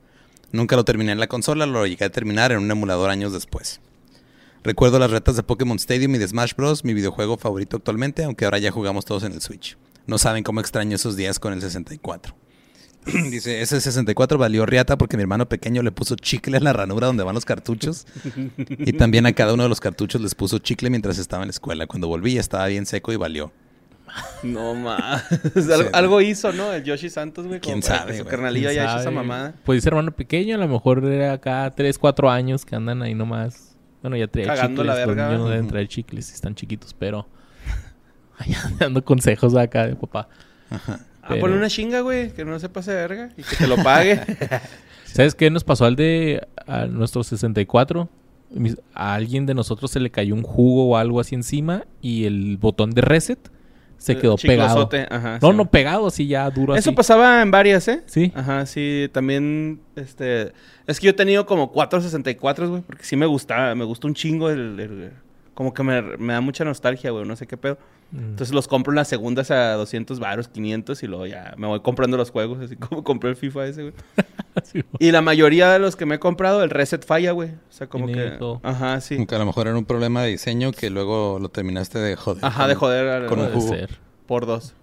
Nunca 0.51 0.75
lo 0.75 0.83
terminé 0.83 1.11
en 1.11 1.19
la 1.19 1.27
consola, 1.27 1.67
lo 1.67 1.85
llegué 1.85 2.05
a 2.05 2.09
terminar 2.09 2.51
en 2.51 2.57
un 2.57 2.71
emulador 2.71 3.11
años 3.11 3.31
después. 3.31 3.79
Recuerdo 4.63 4.97
las 4.97 5.11
retas 5.11 5.35
de 5.35 5.43
Pokémon 5.43 5.77
Stadium 5.77 6.15
y 6.15 6.17
de 6.17 6.27
Smash 6.27 6.55
Bros., 6.55 6.83
mi 6.83 6.95
videojuego 6.95 7.37
favorito 7.37 7.77
actualmente, 7.77 8.23
aunque 8.23 8.45
ahora 8.45 8.57
ya 8.57 8.71
jugamos 8.71 9.05
todos 9.05 9.21
en 9.21 9.33
el 9.33 9.41
Switch. 9.41 9.77
No 10.07 10.17
saben 10.17 10.43
cómo 10.43 10.61
extraño 10.61 10.95
esos 10.95 11.15
días 11.15 11.37
con 11.37 11.53
el 11.53 11.61
64. 11.61 12.33
Dice, 13.29 13.61
ese 13.61 13.79
64 13.79 14.39
valió 14.39 14.65
riata 14.65 14.97
porque 14.97 15.15
mi 15.15 15.21
hermano 15.21 15.47
pequeño 15.47 15.83
le 15.83 15.91
puso 15.91 16.15
chicle 16.15 16.57
en 16.57 16.63
la 16.63 16.73
ranura 16.73 17.05
donde 17.05 17.23
van 17.23 17.35
los 17.35 17.45
cartuchos. 17.45 18.07
Y 18.79 18.93
también 18.93 19.27
a 19.27 19.33
cada 19.33 19.53
uno 19.53 19.61
de 19.61 19.69
los 19.69 19.79
cartuchos 19.79 20.21
les 20.21 20.33
puso 20.33 20.57
chicle 20.57 20.89
mientras 20.89 21.19
estaba 21.19 21.43
en 21.43 21.49
la 21.49 21.51
escuela. 21.51 21.85
Cuando 21.85 22.07
volví 22.07 22.33
ya 22.33 22.41
estaba 22.41 22.65
bien 22.65 22.87
seco 22.87 23.13
y 23.13 23.15
valió. 23.15 23.53
No 24.43 24.73
más. 24.75 25.23
algo, 25.55 25.89
algo 25.93 26.21
hizo, 26.21 26.51
¿no? 26.53 26.71
El 26.73 26.83
Yoshi 26.83 27.09
Santos, 27.09 27.47
güey. 27.47 27.59
¿Quién 27.59 27.81
sabe, 27.83 28.17
Su 28.17 28.25
carnalillo 28.25 28.69
¿Quién 28.69 28.81
haya 28.81 28.91
hecho 28.91 29.01
esa 29.01 29.11
mamada. 29.11 29.53
Puede 29.65 29.81
ser 29.81 29.93
hermano 29.93 30.11
pequeño, 30.11 30.55
a 30.55 30.59
lo 30.59 30.67
mejor 30.67 31.03
era 31.05 31.33
acá 31.33 31.71
3, 31.75 31.97
4 31.97 32.29
años 32.29 32.65
que 32.65 32.75
andan 32.75 33.01
ahí 33.01 33.13
nomás. 33.15 33.75
Bueno, 34.01 34.15
ya 34.17 34.27
traía 34.27 34.47
Cagando 34.47 34.83
chicles. 34.83 34.87
la 34.99 35.05
los 35.05 35.15
verga. 35.15 35.37
no 35.37 35.49
deben 35.49 35.67
traer 35.67 35.87
chicles 35.87 36.25
si 36.27 36.33
están 36.35 36.55
chiquitos, 36.55 36.93
pero... 36.93 37.27
Ahí 38.39 38.53
dando 38.79 39.03
consejos 39.03 39.55
acá 39.55 39.87
de 39.87 39.95
papá. 39.95 40.29
Ajá. 40.69 40.99
Ah, 41.23 41.25
Pero- 41.29 41.41
ponle 41.41 41.57
una 41.57 41.69
chinga, 41.69 42.01
güey. 42.01 42.31
Que 42.31 42.45
no 42.45 42.59
se 42.59 42.69
pase 42.69 42.91
de 42.91 42.97
verga. 42.97 43.29
Y 43.35 43.41
que 43.43 43.55
te 43.55 43.67
lo 43.67 43.75
pague. 43.83 44.21
¿Sabes 45.05 45.33
qué 45.33 45.49
nos 45.49 45.63
pasó 45.63 45.85
al 45.85 45.95
de 45.95 46.47
a 46.67 46.85
nuestro 46.85 47.23
64? 47.23 48.07
Mis- 48.51 48.77
A 48.93 49.15
alguien 49.15 49.45
de 49.47 49.55
nosotros 49.55 49.89
se 49.91 49.99
le 49.99 50.11
cayó 50.11 50.35
un 50.35 50.43
jugo 50.43 50.89
o 50.89 50.97
algo 50.97 51.19
así 51.19 51.33
encima 51.35 51.85
y 52.01 52.25
el 52.25 52.57
botón 52.57 52.91
de 52.91 53.01
reset 53.01 53.39
se 53.97 54.17
quedó 54.17 54.35
pegado. 54.37 54.69
Chiclosote, 54.69 55.07
Ajá, 55.09 55.39
No, 55.41 55.51
sí. 55.51 55.57
no 55.57 55.65
pegado, 55.69 56.07
así 56.07 56.27
ya 56.27 56.49
duro 56.49 56.75
Eso 56.75 56.89
así. 56.91 56.95
pasaba 56.95 57.41
en 57.41 57.51
varias, 57.51 57.87
¿eh? 57.87 58.03
Sí. 58.05 58.31
Ajá, 58.35 58.65
sí, 58.65 59.09
también, 59.11 59.79
este... 59.95 60.53
Es 60.85 60.99
que 60.99 61.05
yo 61.05 61.09
he 61.11 61.13
tenido 61.13 61.45
como 61.45 61.71
464, 61.71 62.69
güey, 62.69 62.81
porque 62.81 63.03
sí 63.03 63.15
me 63.15 63.25
gustaba, 63.25 63.73
me 63.75 63.83
gusta 63.85 64.07
un 64.07 64.13
chingo 64.13 64.49
el... 64.49 64.79
el- 64.79 65.11
como 65.53 65.73
que 65.73 65.81
me, 65.81 65.99
me 66.17 66.33
da 66.33 66.41
mucha 66.41 66.63
nostalgia, 66.63 67.09
güey, 67.09 67.25
no 67.25 67.35
sé 67.35 67.47
qué 67.47 67.57
pedo. 67.57 67.79
Mm. 68.11 68.17
Entonces 68.19 68.53
los 68.53 68.67
compro 68.67 68.91
en 68.91 68.97
las 68.97 69.07
segundas 69.07 69.49
a 69.49 69.73
200 69.73 70.19
baros, 70.19 70.47
500 70.49 71.01
y 71.01 71.07
luego 71.07 71.25
ya 71.25 71.55
me 71.57 71.65
voy 71.65 71.79
comprando 71.79 72.15
los 72.15 72.29
juegos, 72.29 72.59
así 72.59 72.75
como 72.77 73.03
compré 73.03 73.31
el 73.31 73.35
FIFA 73.35 73.65
ese, 73.65 73.81
güey. 73.81 73.93
Sí, 74.63 74.83
Y 74.99 75.11
la 75.11 75.21
mayoría 75.21 75.71
de 75.71 75.79
los 75.79 75.95
que 75.95 76.05
me 76.05 76.15
he 76.15 76.19
comprado, 76.19 76.63
el 76.63 76.69
reset 76.69 77.05
falla, 77.05 77.31
güey. 77.31 77.49
O 77.51 77.71
sea, 77.71 77.87
como 77.87 78.07
que... 78.07 78.31
todo. 78.31 78.59
Ajá, 78.63 78.99
sí. 79.01 79.15
Aunque 79.15 79.35
a 79.35 79.39
lo 79.39 79.45
mejor 79.45 79.67
era 79.67 79.77
un 79.77 79.85
problema 79.85 80.23
de 80.23 80.29
diseño 80.29 80.71
que 80.71 80.89
luego 80.89 81.37
lo 81.39 81.49
terminaste 81.49 81.99
de 81.99 82.15
joder. 82.15 82.43
Ajá, 82.45 82.67
de 82.67 82.75
joder 82.75 83.07
al- 83.07 83.25
con 83.27 83.39
un 83.39 83.51
jugo. 83.51 83.67
ser. 83.69 83.99
por 84.25 84.45
dos. 84.45 84.73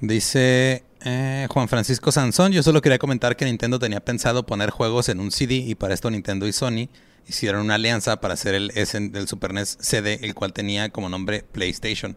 Dice 0.00 0.82
eh, 1.04 1.46
Juan 1.50 1.68
Francisco 1.68 2.10
Sansón, 2.10 2.52
yo 2.52 2.62
solo 2.62 2.80
quería 2.80 2.98
comentar 2.98 3.36
que 3.36 3.44
Nintendo 3.44 3.78
tenía 3.78 4.00
pensado 4.00 4.46
poner 4.46 4.70
juegos 4.70 5.08
en 5.08 5.20
un 5.20 5.30
CD 5.30 5.54
y 5.56 5.74
para 5.74 5.94
esto 5.94 6.10
Nintendo 6.10 6.46
y 6.46 6.52
Sony 6.52 6.88
hicieron 7.28 7.60
una 7.62 7.74
alianza 7.74 8.20
para 8.20 8.34
hacer 8.34 8.54
el 8.54 8.70
S 8.74 8.98
del 8.98 9.28
Super 9.28 9.52
NES 9.52 9.76
CD, 9.80 10.20
el 10.22 10.34
cual 10.34 10.52
tenía 10.52 10.88
como 10.88 11.08
nombre 11.08 11.44
PlayStation. 11.52 12.16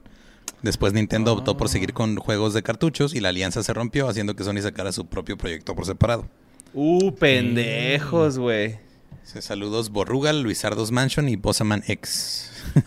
Después 0.66 0.94
Nintendo 0.94 1.32
optó 1.32 1.56
por 1.58 1.70
seguir 1.70 1.94
con 1.94 2.16
juegos 2.18 2.56
de 2.56 2.64
cartuchos 2.64 3.14
y 3.14 3.20
la 3.20 3.30
alianza 3.30 3.62
se 3.62 3.72
rompió, 3.72 4.10
haciendo 4.10 4.36
que 4.36 4.44
Sony 4.44 4.62
sacara 4.64 4.92
su 4.92 5.06
propio 5.06 5.38
proyecto 5.38 5.76
por 5.76 5.86
separado. 5.86 6.28
Uh, 6.74 7.12
pendejos, 7.14 8.40
güey. 8.40 8.80
Saludos 9.24 9.92
Borrugal, 9.92 10.42
Luisardos 10.42 10.92
Mansion 10.92 11.30
y 11.30 11.36
Bossaman 11.36 11.84
X. 11.88 12.52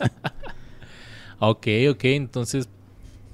Ok, 1.40 1.68
ok, 1.90 2.04
entonces... 2.04 2.68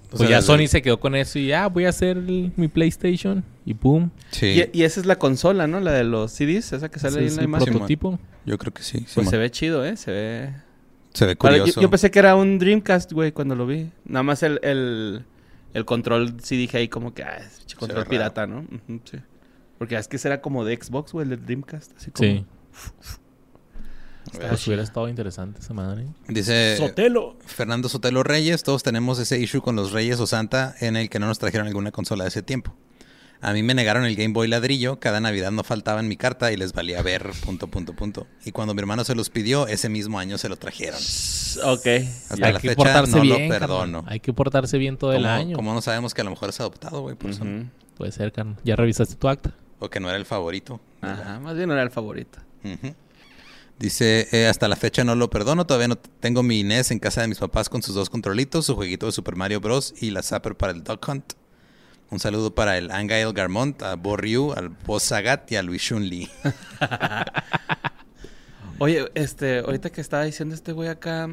O 0.09 0.17
Pues 0.19 0.21
sea, 0.21 0.29
ya 0.29 0.37
desde- 0.37 0.47
Sony 0.47 0.67
se 0.69 0.83
quedó 0.83 1.01
con 1.01 1.15
eso 1.17 1.39
y 1.39 1.47
ya 1.47 1.67
voy 1.69 1.87
a 1.87 1.89
hacer 1.89 2.19
el- 2.19 2.53
mi 2.57 2.69
PlayStation 2.69 3.43
y 3.65 3.73
boom. 3.73 4.11
Sí, 4.31 4.63
Y, 4.73 4.81
y 4.81 4.83
esa 4.85 5.01
es 5.01 5.07
la 5.07 5.17
consola, 5.19 5.67
¿no? 5.67 5.81
La 5.81 5.93
de 5.93 6.05
los 6.05 6.31
CDs, 6.33 6.75
esa 6.75 6.91
que 6.91 6.99
sale 6.99 7.15
Ese 7.15 7.21
ahí 7.21 7.29
en 7.31 7.37
la 7.37 7.41
el 7.43 7.49
imagen. 7.49 7.73
prototipo. 7.73 8.19
yo 8.45 8.59
creo 8.59 8.75
que 8.75 8.83
sí. 8.83 9.07
Pues 9.15 9.31
se 9.31 9.39
ve 9.39 9.51
chido, 9.51 9.85
¿eh? 9.87 9.97
Se 9.97 10.11
ve... 10.13 10.55
Se 11.15 11.27
ve 11.27 11.33
yo, 11.33 11.39
curioso. 11.39 11.81
yo 11.81 11.89
pensé 11.89 12.11
que 12.11 12.19
era 12.19 12.37
un 12.37 12.59
Dreamcast, 12.59 13.13
güey, 13.13 13.33
cuando 13.33 13.55
lo 13.55 13.67
vi. 13.67 13.91
Nada 14.05 14.25
más 14.25 14.43
el, 14.43 14.59
el, 14.63 15.25
el 15.73 15.85
control 15.85 16.35
sí 16.43 16.57
dije 16.57 16.79
ahí 16.79 16.89
como 16.89 17.15
que, 17.15 17.23
ah, 17.23 17.39
es 17.39 17.75
control 17.77 18.07
pirata, 18.07 18.47
¿no? 18.47 18.67
Sí. 19.05 19.19
Porque 19.79 19.97
es 19.97 20.09
que 20.09 20.19
será 20.19 20.41
como 20.41 20.65
de 20.65 20.77
Xbox, 20.77 21.13
güey, 21.13 21.25
el 21.25 21.31
de 21.31 21.37
Dreamcast. 21.37 21.97
Así 21.97 22.11
como... 22.11 22.29
Sí. 22.29 22.47
Pues 24.33 24.67
hubiera 24.67 24.83
estado 24.83 25.09
interesante 25.09 25.61
esa 25.61 25.75
madre. 25.75 26.07
Dice 26.29 26.77
Sotelo. 26.77 27.37
Fernando 27.47 27.89
Sotelo 27.89 28.23
Reyes, 28.23 28.63
todos 28.63 28.83
tenemos 28.83 29.19
ese 29.19 29.39
issue 29.39 29.61
con 29.61 29.77
los 29.77 29.93
Reyes 29.93 30.19
o 30.19 30.27
Santa 30.27 30.75
en 30.81 30.97
el 30.97 31.09
que 31.09 31.19
no 31.19 31.27
nos 31.27 31.39
trajeron 31.39 31.67
alguna 31.67 31.93
consola 31.93 32.25
de 32.25 32.29
ese 32.29 32.43
tiempo. 32.43 32.75
A 33.41 33.53
mí 33.53 33.63
me 33.63 33.75
negaron 33.75 34.05
el 34.07 34.17
Game 34.17 34.33
Boy 34.33 34.49
ladrillo, 34.49 34.99
cada 35.01 35.21
Navidad 35.21 35.51
no 35.51 35.65
faltaba 35.65 36.01
en 36.01 36.09
mi 36.09 36.17
carta 36.17 36.51
y 36.51 36.57
les 36.57 36.73
valía 36.73 37.03
ver, 37.03 37.31
punto, 37.45 37.67
punto, 37.69 37.93
punto. 37.95 38.27
Y 38.45 38.53
cuando 38.53 38.73
mi 38.75 38.81
hermano 38.81 39.05
se 39.05 39.15
los 39.15 39.29
pidió, 39.29 39.67
ese 39.67 39.91
mismo 39.91 40.19
año 40.19 40.39
se 40.39 40.49
lo 40.49 40.57
trajeron. 40.57 40.99
Ok. 41.65 41.87
Hasta 42.31 42.47
Hay 42.47 42.53
la 42.55 42.61
que 42.61 42.69
fecha 42.71 42.75
portarse 42.77 43.17
no 43.17 43.21
bien, 43.23 43.33
lo 43.35 43.39
carnal. 43.51 43.59
perdono. 43.61 44.05
Hay 44.07 44.21
que 44.21 44.33
portarse 44.33 44.79
bien 44.79 44.97
todo 44.97 45.13
el 45.13 45.23
¿Cómo- 45.25 45.35
año. 45.35 45.57
cómo 45.57 45.75
no 45.75 45.83
sabemos 45.83 46.15
que 46.15 46.23
a 46.23 46.25
lo 46.25 46.31
mejor 46.31 46.49
es 46.49 46.59
adoptado, 46.61 47.03
güey? 47.03 47.17
Por 47.17 47.31
eso. 47.31 47.43
Ujú. 47.45 47.67
Puede 47.99 48.13
ser, 48.13 48.33
carnal. 48.33 48.57
¿Ya 48.65 48.77
revisaste 48.77 49.15
tu 49.17 49.29
acta? 49.29 49.53
O 49.79 49.91
que 49.91 50.01
no 50.01 50.09
era 50.09 50.17
el 50.17 50.25
favorito. 50.25 50.81
Ajá, 51.03 51.39
más 51.41 51.55
bien 51.57 51.71
era 51.71 51.83
el 51.83 51.91
favorito. 51.91 52.39
Dice, 53.79 54.29
eh, 54.31 54.47
hasta 54.47 54.69
la 54.69 54.77
fecha 54.77 55.03
no 55.05 55.17
lo 55.17 55.29
perdono, 55.31 55.67
todavía 55.67 55.89
no 55.89 55.97
tengo 55.97 56.43
mi 56.45 56.63
NES 56.63 56.93
en 56.93 57.01
casa 57.01 57.21
de 57.23 57.29
mis 57.29 57.39
papás 57.39 57.69
con 57.69 57.83
sus 57.83 57.95
dos 57.95 58.09
controlitos, 58.09 58.67
su 58.67 58.75
jueguito 58.77 59.07
de 59.07 59.13
Super 59.13 59.35
Mario 59.37 59.61
Bros. 59.61 59.93
y 60.01 60.13
la 60.13 60.23
Zapper 60.23 60.57
para 60.57 60.73
el 60.73 60.85
Duck 60.85 61.07
Hunt. 61.09 61.33
Un 62.15 62.21
saludo 62.21 62.55
para 62.55 62.79
el 62.79 62.93
Angail 62.93 63.33
Garmont, 63.33 63.83
a 63.83 63.97
Bo 63.97 64.17
Ryu, 64.17 64.53
al 64.53 64.69
Boss 64.69 65.03
Sagat 65.03 65.51
y 65.51 65.57
a 65.57 65.65
Luis 65.65 65.83
Shun 65.83 66.09
Lee. 66.09 66.31
Oye, 68.79 69.11
este, 69.17 69.59
ahorita 69.59 69.91
que 69.91 70.01
estaba 70.01 70.23
diciendo 70.23 70.55
este 70.55 70.71
güey 70.71 70.89
acá 70.89 71.29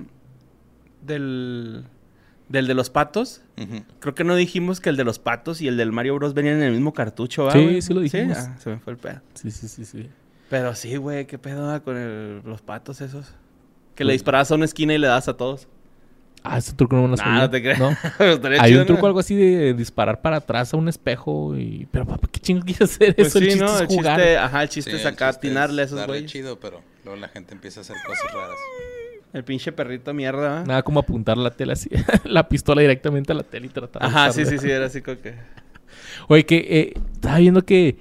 del, 1.04 1.84
del 2.50 2.66
de 2.66 2.74
los 2.74 2.90
patos, 2.90 3.44
creo 4.00 4.16
que 4.16 4.24
no 4.24 4.36
dijimos 4.36 4.80
que 4.80 4.90
el 4.90 4.98
de 4.98 5.04
los 5.04 5.20
patos 5.20 5.62
y 5.62 5.68
el 5.68 5.78
del 5.78 5.92
Mario 5.92 6.16
Bros 6.16 6.34
venían 6.34 6.56
en 6.56 6.64
el 6.64 6.72
mismo 6.72 6.96
cartucho, 6.96 7.44
¿va, 7.44 7.52
Sí, 7.54 7.80
sí 7.84 7.94
lo 7.94 8.00
dijimos. 8.02 8.38
Ah, 8.40 8.58
se 8.58 8.72
me 8.72 8.80
fue 8.80 8.94
el 8.94 8.98
pedo. 8.98 9.22
Sí, 9.36 9.52
sí, 9.52 9.68
sí, 9.68 9.86
sí. 9.86 10.10
Pero 10.50 10.74
sí, 10.74 10.96
güey, 10.96 11.28
qué 11.28 11.38
pedo 11.38 11.80
con 11.84 11.96
el- 11.96 12.42
los 12.44 12.64
patos 12.64 13.02
esos. 13.02 13.28
Que 13.94 14.04
le 14.04 14.08
Pues- 14.14 14.22
disparabas 14.22 14.50
a 14.52 14.56
una 14.56 14.66
esquina 14.66 14.96
y 14.96 14.98
le 14.98 15.06
das 15.06 15.28
a 15.28 15.38
todos. 15.38 15.68
Ah, 16.44 16.58
ese 16.58 16.74
truco 16.74 16.96
no 16.96 17.04
me 17.04 17.08
lo 17.10 17.16
Nah, 17.18 17.24
sabía. 17.24 17.40
no 17.42 17.50
te 17.50 17.62
creas. 17.62 17.80
Hay 18.60 18.72
chido, 18.72 18.82
un 18.82 18.88
truco 18.88 19.02
¿no? 19.02 19.08
algo 19.08 19.20
así 19.20 19.36
de 19.36 19.74
disparar 19.76 20.22
para 20.22 20.38
atrás 20.38 20.74
a 20.74 20.78
un 20.78 20.88
espejo 20.90 21.56
y... 21.56 21.88
Pero 21.92 22.06
papá, 22.08 22.28
¿qué 22.32 22.40
chingo 22.40 22.62
quieres 22.66 22.82
hacer 22.82 23.16
Pues 23.16 23.28
eso? 23.28 23.40
sí, 23.40 23.46
el 23.46 23.52
chiste 23.52 23.66
¿no? 23.66 23.76
es 23.76 23.82
El 23.82 23.88
jugar. 23.88 24.18
chiste, 24.18 24.38
ajá, 24.38 24.64
el 24.64 24.70
chiste 24.70 24.92
Sí, 24.92 24.98
es 24.98 25.06
acá 25.06 25.30
atinarle 25.30 25.82
a 25.84 25.86
esos 25.86 26.08
güeyes. 26.08 26.32
chido, 26.32 26.60
pero 26.60 26.82
luego 27.06 27.20
la 27.20 27.28
gente 27.28 27.54
empieza 27.54 27.80
a 27.80 27.82
hacer 27.82 27.96
cosas 28.08 28.34
raras. 28.34 28.56
El 29.34 29.44
pinche 29.44 29.72
perrito 29.72 30.14
mierda, 30.14 30.50
¿va? 30.50 30.64
Nada 30.66 30.82
como 30.84 31.00
apuntar 31.00 31.38
la 31.38 31.52
tela 31.52 31.74
así, 31.74 31.90
la 32.26 32.50
pistola 32.50 32.82
directamente 32.82 33.32
a 33.32 33.36
la 33.36 33.44
tela 33.44 33.66
y 33.68 33.70
tratar 33.70 34.02
de 34.02 34.08
Ajá, 34.08 34.32
sí, 34.32 34.42
usarla. 34.42 34.60
sí, 34.60 34.66
sí, 34.68 34.72
era 34.72 34.86
así 34.88 35.02
como 35.02 35.22
que... 35.22 35.36
Oye, 36.28 36.46
que 36.46 36.58
eh, 36.58 36.94
estaba 37.14 37.38
viendo 37.38 37.64
que 37.66 37.98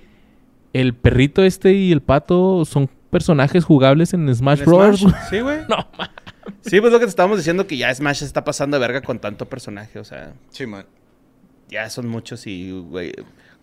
el 0.73 0.95
perrito 0.95 1.43
este 1.45 1.73
y 1.73 1.93
el 1.93 2.01
pato 2.01 2.65
son 2.65 2.89
personajes 3.11 3.65
jugables 3.65 4.15
en 4.15 4.33
Smash 4.35 4.61
¿En 4.61 4.65
Bros. 4.67 5.01
Smash? 5.01 5.15
Sí, 5.29 5.41
güey. 5.41 5.59
no, 5.69 5.77
ma- 5.99 6.11
Sí, 6.63 6.81
pues 6.81 6.93
lo 6.93 6.99
que 6.99 7.07
te 7.07 7.11
estábamos 7.11 7.39
diciendo 7.39 7.67
que 7.67 7.77
ya 7.77 7.95
Smash 7.95 8.19
se 8.19 8.25
está 8.25 8.45
pasando 8.45 8.77
de 8.77 8.81
verga 8.81 9.03
con 9.03 9.19
tanto 9.19 9.47
personaje, 9.49 9.99
o 9.99 10.05
sea, 10.05 10.33
Sí, 10.51 10.67
man. 10.67 10.87
ya 11.69 11.89
son 11.91 12.09
muchos 12.09 12.47
y, 12.47 12.71
güey, 12.71 13.13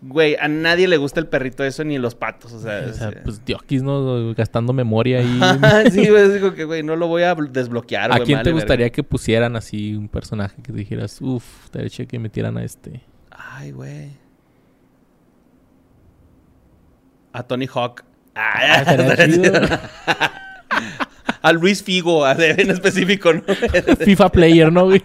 güey, 0.01 0.36
a 0.39 0.48
nadie 0.48 0.88
le 0.88 0.98
gusta 0.98 1.19
el 1.19 1.27
perrito 1.27 1.63
eso 1.63 1.84
ni 1.84 1.98
los 1.98 2.13
patos, 2.15 2.53
o 2.53 2.60
sea, 2.60 2.86
o 2.89 2.93
sea, 2.93 3.10
es- 3.10 3.15
pues 3.24 3.43
diokis, 3.43 3.81
¿no? 3.84 4.34
Gastando 4.36 4.74
memoria 4.74 5.19
ahí. 5.19 5.91
sí, 5.91 6.07
güey, 6.07 6.29
digo 6.31 6.53
que, 6.53 6.65
güey, 6.65 6.84
no 6.84 6.96
lo 6.96 7.07
voy 7.07 7.24
a 7.24 7.36
bl- 7.36 7.50
desbloquear, 7.51 8.12
¿A 8.12 8.15
güey, 8.17 8.25
quién 8.27 8.43
te 8.43 8.51
gustaría 8.51 8.86
verga. 8.86 8.96
que 8.96 9.03
pusieran 9.03 9.55
así 9.55 9.96
un 9.96 10.07
personaje 10.07 10.62
que 10.62 10.72
dijeras, 10.72 11.19
uff, 11.22 11.69
te 11.72 11.84
hecho 11.86 12.05
que 12.07 12.19
metieran 12.19 12.57
a 12.57 12.63
este? 12.63 13.01
Ay, 13.31 13.72
güey. 13.72 14.12
A 17.34 17.43
Tony 17.43 17.67
Hawk. 17.74 18.03
Ah, 18.36 18.81
estaría 18.81 19.15
chido. 19.27 19.51
a 21.47 21.53
Luis 21.53 21.83
Figo, 21.83 22.25
a 22.25 22.33
en 22.33 22.69
específico, 22.71 23.33
¿no? 23.33 23.41
FIFA 24.05 24.29
Player, 24.31 24.71
¿no, 24.71 24.85
güey? 24.85 25.01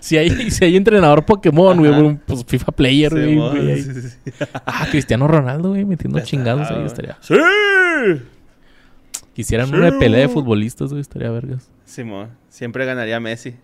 si, 0.00 0.16
hay, 0.16 0.50
si 0.50 0.64
hay 0.64 0.76
entrenador 0.76 1.24
Pokémon, 1.24 1.76
güey, 1.78 2.18
pues 2.26 2.44
FIFA 2.46 2.72
Player, 2.72 3.12
güey. 3.12 3.34
Güey, 3.36 3.70
ahí. 3.72 3.82
sí, 3.82 3.94
sí, 3.94 4.08
sí. 4.08 4.32
Ah, 4.66 4.86
Cristiano 4.90 5.26
Ronaldo, 5.28 5.70
güey, 5.70 5.84
metiendo 5.84 6.20
chingados 6.20 6.68
ahí 6.70 6.78
Ah, 6.82 6.86
estaría. 6.86 7.18
¡Sí! 7.20 7.34
Quisieran 9.34 9.68
Sí. 9.68 9.74
una 9.74 9.98
pelea 9.98 10.20
de 10.20 10.28
futbolistas, 10.28 10.90
güey, 10.90 11.00
estaría 11.00 11.30
vergas. 11.30 11.68
Simón, 11.84 12.30
siempre 12.48 12.84
ganaría 12.86 13.18
Messi. 13.20 13.54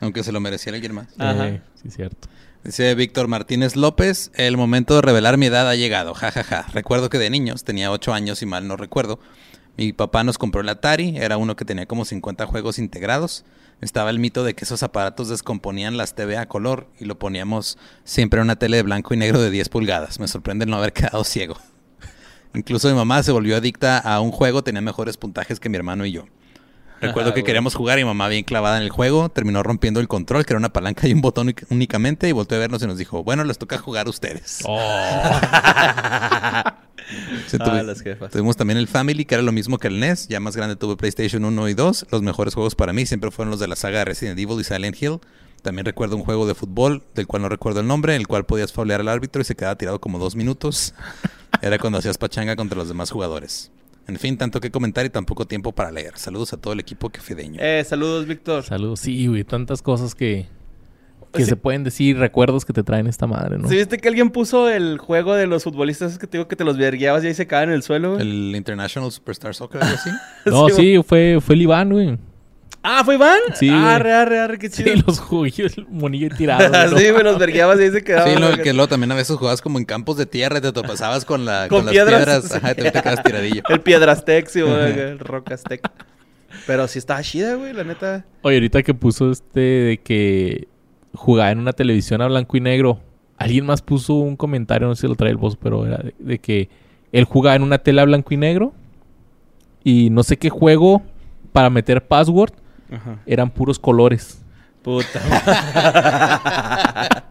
Aunque 0.00 0.22
se 0.22 0.32
lo 0.32 0.40
mereciera 0.40 0.76
alguien 0.76 0.94
más. 0.94 1.08
Ajá. 1.18 1.48
Eh, 1.48 1.60
sí, 1.82 1.90
cierto. 1.90 2.28
Dice 2.64 2.94
Víctor 2.94 3.28
Martínez 3.28 3.76
López, 3.76 4.30
el 4.34 4.56
momento 4.56 4.94
de 4.96 5.02
revelar 5.02 5.36
mi 5.38 5.46
edad 5.46 5.68
ha 5.68 5.74
llegado, 5.76 6.14
jajaja. 6.14 6.66
Recuerdo 6.72 7.08
que 7.08 7.18
de 7.18 7.30
niños, 7.30 7.64
tenía 7.64 7.90
8 7.90 8.12
años 8.12 8.42
y 8.42 8.46
mal 8.46 8.66
no 8.66 8.76
recuerdo, 8.76 9.20
mi 9.86 9.92
papá 9.92 10.24
nos 10.24 10.38
compró 10.38 10.60
el 10.60 10.68
Atari, 10.68 11.16
era 11.16 11.36
uno 11.36 11.56
que 11.56 11.64
tenía 11.64 11.86
como 11.86 12.04
50 12.04 12.46
juegos 12.46 12.78
integrados. 12.78 13.44
Estaba 13.80 14.10
el 14.10 14.18
mito 14.18 14.42
de 14.42 14.54
que 14.54 14.64
esos 14.64 14.82
aparatos 14.82 15.28
descomponían 15.28 15.96
las 15.96 16.16
TV 16.16 16.36
a 16.36 16.46
color 16.46 16.88
y 16.98 17.04
lo 17.04 17.16
poníamos 17.18 17.78
siempre 18.02 18.40
en 18.40 18.44
una 18.46 18.56
tele 18.56 18.76
de 18.78 18.82
blanco 18.82 19.14
y 19.14 19.16
negro 19.16 19.40
de 19.40 19.50
10 19.50 19.68
pulgadas. 19.68 20.18
Me 20.18 20.26
sorprende 20.26 20.64
el 20.64 20.70
no 20.70 20.78
haber 20.78 20.92
quedado 20.94 21.22
ciego. 21.22 21.56
Incluso 22.54 22.88
mi 22.88 22.94
mamá 22.94 23.22
se 23.22 23.30
volvió 23.30 23.56
adicta 23.56 23.98
a 23.98 24.20
un 24.20 24.32
juego, 24.32 24.64
tenía 24.64 24.80
mejores 24.80 25.16
puntajes 25.16 25.60
que 25.60 25.68
mi 25.68 25.76
hermano 25.76 26.04
y 26.06 26.10
yo. 26.12 26.24
Recuerdo 27.00 27.32
que 27.34 27.44
queríamos 27.44 27.76
jugar 27.76 28.00
y 28.00 28.04
mamá 28.04 28.26
bien 28.26 28.42
clavada 28.42 28.78
en 28.78 28.82
el 28.82 28.90
juego, 28.90 29.28
terminó 29.28 29.62
rompiendo 29.62 30.00
el 30.00 30.08
control, 30.08 30.44
que 30.44 30.54
era 30.54 30.58
una 30.58 30.72
palanca 30.72 31.06
y 31.06 31.12
un 31.12 31.20
botón 31.20 31.48
únic- 31.50 31.66
únicamente, 31.70 32.28
y 32.28 32.32
volteó 32.32 32.56
a 32.56 32.60
vernos 32.60 32.82
y 32.82 32.86
nos 32.88 32.98
dijo, 32.98 33.22
bueno, 33.22 33.44
les 33.44 33.58
toca 33.58 33.78
jugar 33.78 34.08
a 34.08 34.10
ustedes. 34.10 34.58
Oh. 34.64 34.76
Sí, 37.48 37.56
Ah, 37.60 37.82
las 37.82 38.00
jefas. 38.00 38.30
Tuvimos 38.30 38.56
también 38.56 38.78
el 38.78 38.88
Family, 38.88 39.24
que 39.24 39.34
era 39.34 39.42
lo 39.42 39.52
mismo 39.52 39.78
que 39.78 39.88
el 39.88 39.98
NES, 40.00 40.28
ya 40.28 40.40
más 40.40 40.56
grande 40.56 40.76
tuve 40.76 40.96
PlayStation 40.96 41.44
1 41.44 41.68
y 41.68 41.74
2. 41.74 42.06
Los 42.10 42.22
mejores 42.22 42.54
juegos 42.54 42.74
para 42.74 42.92
mí 42.92 43.06
siempre 43.06 43.30
fueron 43.30 43.50
los 43.50 43.60
de 43.60 43.68
la 43.68 43.76
saga 43.76 44.00
de 44.00 44.04
Resident 44.06 44.38
Evil 44.38 44.60
y 44.60 44.64
Silent 44.64 45.00
Hill. 45.00 45.18
También 45.62 45.84
recuerdo 45.84 46.16
un 46.16 46.22
juego 46.22 46.46
de 46.46 46.54
fútbol, 46.54 47.02
del 47.14 47.26
cual 47.26 47.42
no 47.42 47.48
recuerdo 47.48 47.80
el 47.80 47.86
nombre, 47.86 48.14
en 48.14 48.20
el 48.20 48.28
cual 48.28 48.46
podías 48.46 48.72
faulear 48.72 49.00
al 49.00 49.08
árbitro 49.08 49.42
y 49.42 49.44
se 49.44 49.56
quedaba 49.56 49.76
tirado 49.76 50.00
como 50.00 50.18
dos 50.18 50.36
minutos. 50.36 50.94
Era 51.62 51.78
cuando 51.78 51.98
hacías 51.98 52.16
pachanga 52.18 52.54
contra 52.54 52.78
los 52.78 52.88
demás 52.88 53.10
jugadores. 53.10 53.70
En 54.06 54.18
fin, 54.18 54.38
tanto 54.38 54.60
que 54.60 54.70
comentar 54.70 55.04
y 55.04 55.10
tan 55.10 55.24
poco 55.26 55.46
tiempo 55.46 55.72
para 55.72 55.90
leer. 55.90 56.16
Saludos 56.16 56.52
a 56.52 56.56
todo 56.56 56.72
el 56.72 56.80
equipo 56.80 57.10
que 57.10 57.20
fideño. 57.20 57.60
Eh, 57.60 57.84
saludos, 57.86 58.26
Víctor. 58.26 58.64
Saludos. 58.64 59.00
Sí, 59.00 59.26
güey. 59.26 59.44
Tantas 59.44 59.82
cosas 59.82 60.14
que, 60.14 60.46
que 61.32 61.42
Sí. 61.44 61.50
se 61.50 61.56
pueden 61.56 61.84
decir, 61.84 62.18
recuerdos 62.18 62.64
que 62.64 62.72
te 62.72 62.82
traen 62.82 63.06
esta 63.06 63.26
madre, 63.26 63.58
¿no? 63.58 63.68
¿Sí 63.68 63.76
viste 63.76 63.98
que 63.98 64.08
alguien 64.08 64.30
puso 64.30 64.68
el 64.70 64.98
juego 64.98 65.34
de 65.34 65.46
los 65.46 65.64
futbolistas 65.64 66.18
que 66.18 66.26
te 66.26 66.38
digo 66.38 66.48
que 66.48 66.56
te 66.56 66.64
los 66.64 66.76
vergueabas 66.78 67.22
y 67.24 67.28
ahí 67.28 67.34
se 67.34 67.46
caen 67.46 67.68
en 67.70 67.74
el 67.76 67.82
suelo, 67.82 68.14
güey? 68.14 68.22
El 68.22 68.56
International 68.56 69.10
Superstar 69.12 69.54
Soccer, 69.54 69.82
algo 69.82 69.94
así. 69.96 70.10
No, 70.46 70.68
Sí, 70.68 70.74
sí, 70.96 71.02
fue, 71.06 71.38
fue 71.40 71.54
el 71.54 71.62
Iván, 71.62 71.90
güey. 71.90 72.18
Ah, 72.82 73.02
¿fue 73.04 73.16
Iván? 73.16 73.40
Sí. 73.54 73.68
Arre, 73.68 74.12
arre, 74.12 74.38
arre, 74.38 74.58
qué 74.58 74.70
Sí, 74.70 74.84
chido. 74.84 75.02
los 75.06 75.18
juguillos, 75.18 75.76
el 75.76 75.86
monillo 75.88 76.28
tirado. 76.36 76.62
sí, 76.98 77.10
güey, 77.10 77.24
los 77.24 77.38
vergueabas 77.38 77.78
y 77.80 77.82
ahí 77.82 77.90
se 77.90 78.02
quedaban. 78.04 78.34
Sí, 78.34 78.40
lo, 78.40 78.56
que 78.62 78.72
luego 78.72 78.88
también 78.88 79.10
a 79.12 79.14
veces 79.16 79.36
jugabas 79.36 79.60
como 79.60 79.78
en 79.78 79.84
campos 79.84 80.16
de 80.16 80.26
tierra 80.26 80.58
y 80.58 80.60
te 80.60 80.72
topazabas 80.72 81.24
con, 81.24 81.44
la, 81.44 81.66
Con 81.68 81.78
con, 81.80 81.86
las 81.86 81.92
piedras, 81.92 82.16
piedras. 82.24 82.44
sí. 82.44 82.54
Ajá, 82.56 82.72
y 82.72 82.74
te, 82.76 82.90
te 82.90 83.02
quedas 83.02 83.22
tiradillo. 83.22 83.62
El 83.68 83.80
Piedrastec, 83.80 84.46
sí, 84.48 84.60
güey, 84.62 84.98
el 84.98 85.18
Rockastec. 85.18 85.90
Pero 86.66 86.86
sí 86.88 86.98
estaba 86.98 87.20
chida, 87.22 87.54
güey, 87.54 87.72
la 87.72 87.84
neta. 87.84 88.24
Oye, 88.42 88.56
ahorita 88.56 88.82
que 88.82 88.94
puso 88.94 89.30
este 89.30 89.60
de 89.60 90.00
que 90.02 90.68
jugaba 91.18 91.50
en 91.50 91.58
una 91.58 91.72
televisión 91.72 92.22
a 92.22 92.26
blanco 92.28 92.56
y 92.56 92.60
negro, 92.60 93.00
alguien 93.36 93.66
más 93.66 93.82
puso 93.82 94.14
un 94.14 94.36
comentario, 94.36 94.88
no 94.88 94.94
sé 94.94 95.02
si 95.02 95.08
lo 95.08 95.16
trae 95.16 95.30
el 95.30 95.36
voz, 95.36 95.56
pero 95.56 95.86
era 95.86 95.98
de, 95.98 96.14
de 96.18 96.38
que 96.38 96.68
él 97.12 97.24
jugaba 97.24 97.56
en 97.56 97.62
una 97.62 97.78
tele 97.78 98.00
a 98.00 98.04
blanco 98.04 98.32
y 98.32 98.36
negro 98.36 98.72
y 99.84 100.10
no 100.10 100.22
sé 100.22 100.36
qué 100.36 100.50
juego 100.50 101.02
para 101.52 101.70
meter 101.70 102.06
password 102.06 102.52
Ajá. 102.90 103.20
eran 103.26 103.50
puros 103.50 103.78
colores. 103.78 104.42
Puta. 104.82 105.20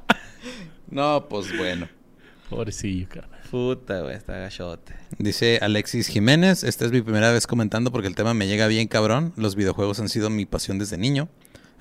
No, 0.90 1.28
pues 1.30 1.56
bueno. 1.58 1.88
Pobrecillo, 2.50 3.08
cara. 3.10 3.28
Puta, 3.52 4.02
güey, 4.02 4.16
está 4.16 4.38
gachote. 4.38 4.94
Dice 5.18 5.60
Alexis 5.62 6.08
Jiménez, 6.08 6.64
esta 6.64 6.86
es 6.86 6.92
mi 6.92 7.02
primera 7.02 7.32
vez 7.32 7.46
comentando 7.46 7.92
porque 7.92 8.08
el 8.08 8.16
tema 8.16 8.34
me 8.34 8.48
llega 8.48 8.68
bien 8.68 8.88
cabrón. 8.88 9.34
Los 9.36 9.56
videojuegos 9.56 10.00
han 10.00 10.10
sido 10.10 10.30
mi 10.30 10.46
pasión 10.46 10.80
desde 10.80 10.98
niño, 10.98 11.28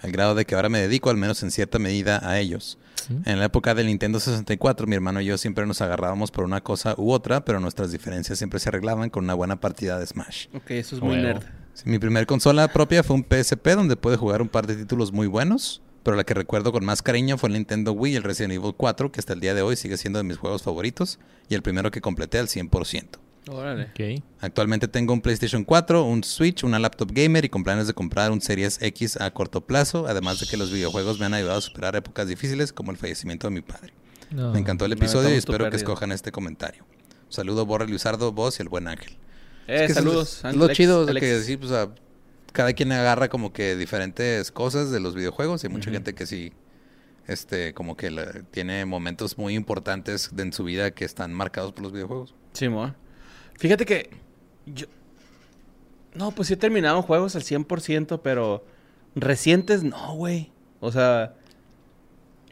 al 0.07 0.13
grado 0.13 0.35
de 0.35 0.45
que 0.45 0.55
ahora 0.55 0.69
me 0.69 0.81
dedico 0.81 1.11
al 1.11 1.17
menos 1.17 1.43
en 1.43 1.51
cierta 1.51 1.79
medida 1.79 2.21
a 2.29 2.39
ellos. 2.39 2.79
En 3.25 3.39
la 3.39 3.45
época 3.45 3.75
del 3.75 3.87
Nintendo 3.87 4.19
64, 4.19 4.87
mi 4.87 4.97
hermano 4.97 5.21
y 5.21 5.27
yo 5.27 5.39
siempre 5.39 5.65
nos 5.65 5.81
agarrábamos 5.81 6.33
por 6.33 6.45
una 6.45 6.61
cosa 6.61 6.95
u 6.97 7.13
otra, 7.13 7.45
pero 7.45 7.61
nuestras 7.61 7.93
diferencias 7.93 8.39
siempre 8.39 8.59
se 8.59 8.69
arreglaban 8.69 9.11
con 9.11 9.25
una 9.25 9.35
buena 9.35 9.61
partida 9.61 9.99
de 9.99 10.07
Smash. 10.07 10.47
Ok, 10.55 10.73
eso 10.73 10.97
es 10.97 11.03
muy 11.03 11.17
nerd. 11.17 11.43
Sí, 11.75 11.85
mi 11.89 12.01
primer 12.01 12.27
consola 12.27 12.67
propia 12.73 13.05
fue 13.05 13.15
un 13.15 13.25
PSP 13.25 13.69
donde 13.77 13.97
pude 13.97 14.17
jugar 14.17 14.43
un 14.43 14.49
par 14.49 14.67
de 14.67 14.75
títulos 14.75 15.13
muy 15.13 15.29
buenos, 15.29 15.83
pero 16.03 16.17
la 16.17 16.25
que 16.25 16.35
recuerdo 16.35 16.73
con 16.73 16.85
más 16.85 17.03
cariño 17.03 17.39
fue 17.39 17.49
el 17.49 17.55
Nintendo 17.55 17.93
Wii 17.93 18.15
y 18.15 18.17
el 18.17 18.23
Resident 18.25 18.55
Evil 18.55 18.75
4, 18.77 19.13
que 19.13 19.21
hasta 19.21 19.35
el 19.35 19.41
día 19.41 19.55
de 19.55 19.63
hoy 19.63 19.77
sigue 19.77 19.97
siendo 19.97 20.19
de 20.19 20.25
mis 20.25 20.39
juegos 20.39 20.63
favoritos 20.63 21.21
y 21.49 21.55
el 21.55 21.63
primero 21.63 21.93
que 21.93 22.01
completé 22.01 22.39
al 22.39 22.49
100%. 22.49 23.19
Órale. 23.49 23.91
Actualmente 24.41 24.89
tengo 24.89 25.13
un 25.13 25.21
PlayStation 25.21 25.63
4, 25.65 26.03
un 26.05 26.25
Switch, 26.25 26.65
una 26.65 26.79
laptop 26.79 27.11
gamer 27.13 27.45
y 27.45 27.49
con 27.49 27.63
planes 27.63 27.87
de 27.87 27.95
comprar 27.95 28.33
un 28.33 28.41
Series 28.41 28.81
X 28.83 29.21
a 29.21 29.31
corto 29.33 29.61
plazo, 29.67 30.07
además 30.09 30.41
de 30.41 30.47
que 30.47 30.57
los 30.57 30.71
videojuegos 30.73 31.21
me 31.21 31.27
han 31.27 31.35
ayudado 31.35 31.59
a 31.59 31.61
superar 31.61 31.95
épocas 31.97 32.27
difíciles 32.27 32.73
como 32.73 32.91
el 32.91 32.97
fallecimiento 32.97 33.47
de 33.49 33.55
mi 33.55 33.61
padre. 33.61 33.93
No. 34.31 34.53
Me 34.53 34.59
encantó 34.59 34.85
el 34.87 34.93
episodio 34.93 35.29
y 35.31 35.39
espero 35.39 35.59
que 35.71 35.77
escojan 35.77 36.11
este 36.13 36.33
comentario. 36.33 36.85
Saludo 37.29 37.67
Borre 37.67 37.87
Luisardo, 37.89 38.33
vos 38.33 38.59
y 38.59 38.63
el 38.63 38.69
buen 38.69 38.89
Ángel. 38.89 39.13
Eh, 39.69 39.83
Es 39.85 39.87
que 39.89 39.95
saludos. 39.95 40.45
Es, 40.45 40.57
lo 40.57 40.69
chido 40.73 41.07
de 41.07 41.15
que 41.21 41.41
sí, 41.43 41.57
pues 41.57 41.71
a- 41.73 41.91
cada 42.53 42.73
quien 42.73 42.91
agarra 42.93 43.29
como 43.29 43.53
que 43.53 43.77
diferentes 43.77 44.51
cosas 44.51 44.91
de 44.91 44.99
los 44.99 45.15
videojuegos 45.15 45.63
y 45.63 45.67
hay 45.69 45.73
mucha 45.73 45.91
gente 45.91 46.15
que 46.15 46.27
sí, 46.27 46.53
este, 47.29 47.75
como 47.75 47.97
que 47.97 48.11
la- 48.11 48.43
tiene 48.51 48.85
momentos 48.87 49.39
muy 49.39 49.55
importantes 49.55 50.31
de- 50.35 50.43
en 50.45 50.53
su 50.53 50.65
vida 50.65 50.91
que 50.93 51.05
están 51.05 51.33
marcados 51.33 51.73
por 51.73 51.83
los 51.83 51.93
videojuegos. 51.93 52.35
Sí, 52.53 52.69
mo. 52.69 52.95
Fíjate 53.59 53.85
que 53.87 54.11
yo... 54.67 54.87
No, 56.15 56.31
pues 56.31 56.49
sí 56.49 56.55
he 56.55 56.57
terminado 56.57 57.03
juegos 57.03 57.37
al 57.37 57.43
100%, 57.43 58.21
pero 58.23 58.65
recientes 59.15 59.83
no, 59.83 60.15
güey. 60.15 60.51
O 60.81 60.91
sea, 60.91 61.35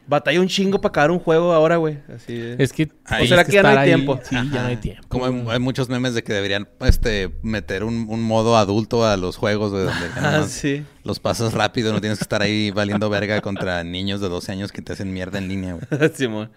batalla 0.07 0.39
un 0.39 0.47
chingo 0.47 0.79
para 0.81 0.89
acabar 0.89 1.09
un 1.11 1.17
juego 1.19 1.51
ahora, 1.51 1.77
güey. 1.77 1.97
Así 2.15 2.35
de- 2.35 2.63
Es 2.63 2.71
que... 2.71 2.91
Ahí 3.05 3.25
O 3.25 3.27
será 3.27 3.43
tienes 3.43 3.47
que 3.47 3.51
ya 3.53 3.63
no 3.63 3.69
hay 3.69 3.77
ahí. 3.77 3.85
tiempo. 3.95 4.19
Sí, 4.23 4.35
ya 4.35 4.61
no 4.61 4.67
hay 4.67 4.77
tiempo. 4.77 5.03
Como 5.07 5.25
hay, 5.25 5.45
hay 5.55 5.59
muchos 5.59 5.89
memes 5.89 6.13
de 6.13 6.23
que 6.23 6.31
deberían 6.33 6.67
este, 6.81 7.31
meter 7.41 7.83
un, 7.83 8.05
un 8.07 8.21
modo 8.21 8.55
adulto 8.55 9.03
a 9.03 9.17
los 9.17 9.35
juegos, 9.37 9.71
güey, 9.71 9.85
donde 9.85 10.05
Ah, 10.17 10.43
sí. 10.47 10.85
los 11.03 11.19
pasas 11.19 11.53
rápido, 11.55 11.91
no 11.91 12.01
tienes 12.01 12.19
que 12.19 12.23
estar 12.23 12.43
ahí 12.43 12.69
valiendo 12.69 13.09
verga 13.09 13.41
contra 13.41 13.83
niños 13.83 14.21
de 14.21 14.29
12 14.29 14.51
años 14.51 14.71
que 14.71 14.83
te 14.83 14.93
hacen 14.93 15.11
mierda 15.11 15.39
en 15.39 15.47
línea, 15.47 15.73
güey. 15.73 16.09
Simón. 16.13 16.51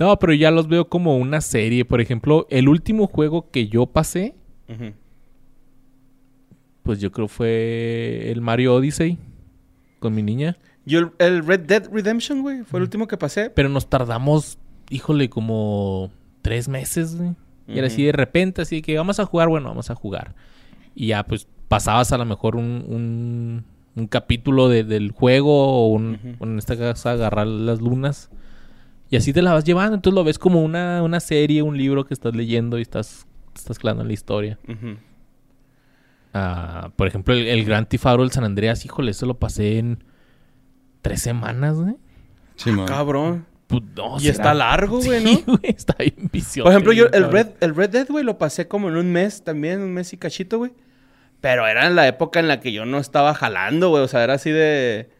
No, 0.00 0.18
pero 0.18 0.32
ya 0.32 0.50
los 0.50 0.66
veo 0.66 0.88
como 0.88 1.16
una 1.18 1.40
serie. 1.42 1.84
Por 1.84 2.00
ejemplo, 2.00 2.46
el 2.50 2.68
último 2.68 3.06
juego 3.06 3.50
que 3.50 3.68
yo 3.68 3.86
pasé, 3.86 4.34
pues 6.82 7.00
yo 7.00 7.12
creo 7.12 7.28
fue 7.28 8.30
el 8.30 8.40
Mario 8.40 8.74
Odyssey 8.74 9.18
con 9.98 10.14
mi 10.14 10.22
niña. 10.22 10.56
Yo 10.86 10.98
el, 11.00 11.10
el 11.18 11.46
Red 11.46 11.60
Dead 11.60 11.88
Redemption, 11.92 12.42
güey, 12.42 12.62
fue 12.64 12.78
el 12.78 12.84
último 12.84 13.06
que 13.06 13.16
pasé. 13.18 13.50
Pero 13.50 13.68
nos 13.68 13.88
tardamos, 13.88 14.58
híjole, 14.88 15.28
como 15.28 16.10
tres 16.42 16.68
meses, 16.68 17.16
güey. 17.16 17.34
Y 17.68 17.78
era 17.78 17.86
así 17.86 18.02
de 18.02 18.12
repente, 18.12 18.62
así 18.62 18.82
que 18.82 18.96
vamos 18.96 19.20
a 19.20 19.26
jugar, 19.26 19.48
bueno, 19.48 19.68
vamos 19.68 19.90
a 19.90 19.94
jugar. 19.94 20.34
Y 20.94 21.08
ya, 21.08 21.22
pues, 21.24 21.46
pasabas 21.68 22.10
a 22.12 22.18
lo 22.18 22.24
mejor 22.24 22.56
un, 22.56 22.84
un, 22.88 23.64
un 23.94 24.06
capítulo 24.08 24.68
de- 24.68 24.82
del 24.82 25.12
juego 25.12 25.84
o, 25.84 25.88
un, 25.88 26.18
en 26.40 26.58
esta 26.58 26.76
casa 26.76 27.12
agarrar 27.12 27.46
las 27.46 27.80
lunas. 27.80 28.30
Y 29.10 29.16
así 29.16 29.32
te 29.32 29.42
la 29.42 29.52
vas 29.52 29.64
llevando. 29.64 29.96
Entonces 29.96 30.14
lo 30.14 30.24
ves 30.24 30.38
como 30.38 30.62
una, 30.62 31.02
una 31.02 31.20
serie, 31.20 31.62
un 31.62 31.76
libro 31.76 32.04
que 32.04 32.14
estás 32.14 32.34
leyendo 32.34 32.78
y 32.78 32.82
estás, 32.82 33.26
estás 33.56 33.78
clavando 33.78 34.02
en 34.02 34.08
la 34.08 34.14
historia. 34.14 34.58
Ah, 36.32 36.90
por 36.96 37.08
ejemplo, 37.08 37.34
el, 37.34 37.46
el 37.46 37.64
Gran 37.64 37.86
Tifaro 37.86 38.22
del 38.22 38.30
San 38.30 38.44
Andreas, 38.44 38.84
híjole, 38.84 39.10
eso 39.10 39.26
lo 39.26 39.34
pasé 39.38 39.78
en 39.78 40.04
tres 41.02 41.22
semanas, 41.22 41.76
güey. 41.76 41.96
Sí, 42.56 42.70
man. 42.70 42.86
Cabrón. 42.86 43.46
Pues, 43.66 43.82
no, 43.96 44.16
Y 44.16 44.20
será- 44.20 44.32
está 44.32 44.54
largo, 44.54 45.00
güey, 45.00 45.24
Sí, 45.24 45.44
¿no? 45.46 45.54
güey, 45.58 45.74
está 45.76 45.94
bien 45.98 46.28
vicioso. 46.32 46.64
Por 46.64 46.72
ejemplo, 46.72 46.92
yo 46.92 47.06
el 47.06 47.10
cabrón. 47.10 47.32
Red, 47.32 47.46
el 47.60 47.74
Red 47.74 47.90
Dead, 47.90 48.06
güey, 48.08 48.24
lo 48.24 48.38
pasé 48.38 48.68
como 48.68 48.88
en 48.88 48.96
un 48.96 49.10
mes 49.12 49.42
también, 49.42 49.80
un 49.80 49.92
mes 49.92 50.12
y 50.12 50.16
cachito, 50.16 50.58
güey. 50.58 50.72
Pero 51.40 51.66
era 51.66 51.86
en 51.86 51.96
la 51.96 52.06
época 52.06 52.38
en 52.38 52.48
la 52.48 52.60
que 52.60 52.70
yo 52.72 52.84
no 52.84 52.98
estaba 52.98 53.34
jalando, 53.34 53.88
güey. 53.88 54.02
O 54.04 54.08
sea, 54.08 54.22
era 54.22 54.34
así 54.34 54.50
de... 54.50 55.10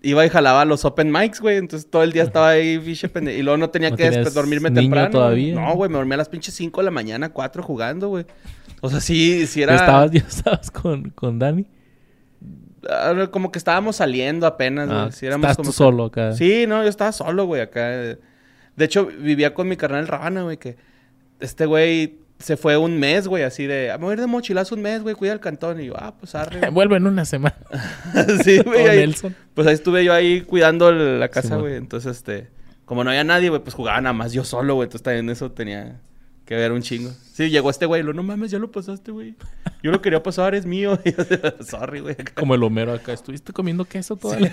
Iba 0.00 0.24
y 0.24 0.28
jalaba 0.28 0.64
los 0.64 0.84
open 0.84 1.10
mics, 1.10 1.40
güey. 1.40 1.56
Entonces 1.56 1.90
todo 1.90 2.02
el 2.04 2.12
día 2.12 2.22
estaba 2.22 2.50
ahí, 2.50 2.78
biche 2.78 3.08
pende- 3.12 3.36
Y 3.36 3.42
luego 3.42 3.56
no 3.56 3.70
tenía 3.70 3.90
¿No 3.90 3.96
que 3.96 4.10
dormirme 4.10 4.70
niño 4.70 4.82
temprano. 4.82 5.10
todavía? 5.10 5.54
No, 5.54 5.74
güey, 5.74 5.90
me 5.90 5.96
dormía 5.96 6.14
a 6.14 6.18
las 6.18 6.28
pinches 6.28 6.54
5 6.54 6.80
de 6.80 6.84
la 6.84 6.90
mañana, 6.92 7.30
4 7.30 7.62
jugando, 7.62 8.08
güey. 8.08 8.24
O 8.80 8.88
sea, 8.88 9.00
sí, 9.00 9.46
sí 9.48 9.60
era... 9.62 9.74
¿Estabas, 9.74 10.10
ya 10.12 10.20
estabas 10.20 10.70
con, 10.70 11.10
con 11.10 11.38
Dani? 11.40 11.66
ah, 12.88 13.28
Como 13.30 13.50
que 13.50 13.58
estábamos 13.58 13.96
saliendo 13.96 14.46
apenas, 14.46 14.86
güey. 14.88 15.00
Ah, 15.00 15.10
Sí, 15.12 15.26
éramos 15.26 15.44
estás 15.46 15.56
como 15.56 15.66
tú 15.68 15.72
que- 15.72 15.76
solo 15.78 16.04
acá. 16.04 16.32
Sí, 16.32 16.66
no, 16.68 16.82
yo 16.82 16.88
estaba 16.88 17.12
solo, 17.12 17.46
güey, 17.46 17.60
acá. 17.62 17.88
De 17.88 18.18
hecho, 18.84 19.06
vivía 19.06 19.52
con 19.54 19.68
mi 19.68 19.76
carnal 19.76 20.06
Rabana, 20.06 20.42
güey, 20.42 20.56
que 20.58 20.76
este 21.40 21.66
güey 21.66 22.18
se 22.38 22.56
fue 22.56 22.76
un 22.76 22.98
mes, 22.98 23.26
güey, 23.28 23.42
así 23.42 23.66
de, 23.66 23.90
"Ah, 23.90 23.98
me 23.98 24.04
voy 24.04 24.12
a 24.12 24.14
ir 24.14 24.20
de 24.20 24.26
mochilazo 24.26 24.74
un 24.74 24.82
mes, 24.82 25.02
güey, 25.02 25.14
cuida 25.14 25.32
el 25.32 25.40
cantón. 25.40 25.80
Y 25.80 25.86
yo, 25.86 25.94
ah, 25.96 26.14
pues 26.18 26.34
arre. 26.34 26.58
güey". 26.60 26.70
Vuelvo 26.72 26.96
en 26.96 27.06
una 27.06 27.24
semana. 27.24 27.56
sí, 28.44 28.58
güey. 28.60 28.86
ahí- 28.88 28.98
Nelson. 28.98 29.34
pues 29.54 29.66
ahí 29.66 29.74
estuve 29.74 30.04
yo 30.04 30.12
ahí 30.12 30.42
cuidando 30.42 30.92
la 30.92 31.28
casa, 31.28 31.56
güey. 31.56 31.74
Entonces, 31.76 32.16
este, 32.16 32.48
como 32.84 33.04
no 33.04 33.10
había 33.10 33.24
nadie, 33.24 33.48
güey, 33.48 33.62
pues 33.62 33.74
jugaba 33.74 34.00
nada 34.00 34.12
más 34.12 34.32
yo 34.32 34.44
solo, 34.44 34.74
güey. 34.76 34.86
Entonces 34.86 35.02
también 35.02 35.28
eso 35.30 35.50
tenía 35.52 36.00
que 36.44 36.54
ver 36.54 36.72
un 36.72 36.80
chingo. 36.80 37.10
Sí, 37.34 37.50
llegó 37.50 37.68
este 37.70 37.84
güey, 37.86 38.02
lo 38.02 38.14
no 38.14 38.22
mames, 38.22 38.50
ya 38.50 38.58
lo 38.58 38.70
pasaste, 38.72 39.10
güey. 39.12 39.34
Yo 39.82 39.90
lo 39.92 40.00
quería 40.00 40.22
pasar, 40.22 40.54
es 40.54 40.64
mío. 40.66 40.98
Y 41.04 41.12
yo, 41.12 41.22
Sorry, 41.64 42.00
güey. 42.00 42.16
Como 42.34 42.54
el 42.54 42.62
Homero 42.62 42.92
acá. 42.92 43.12
¿Estuviste 43.12 43.52
comiendo 43.52 43.84
queso 43.84 44.16
todavía? 44.16 44.50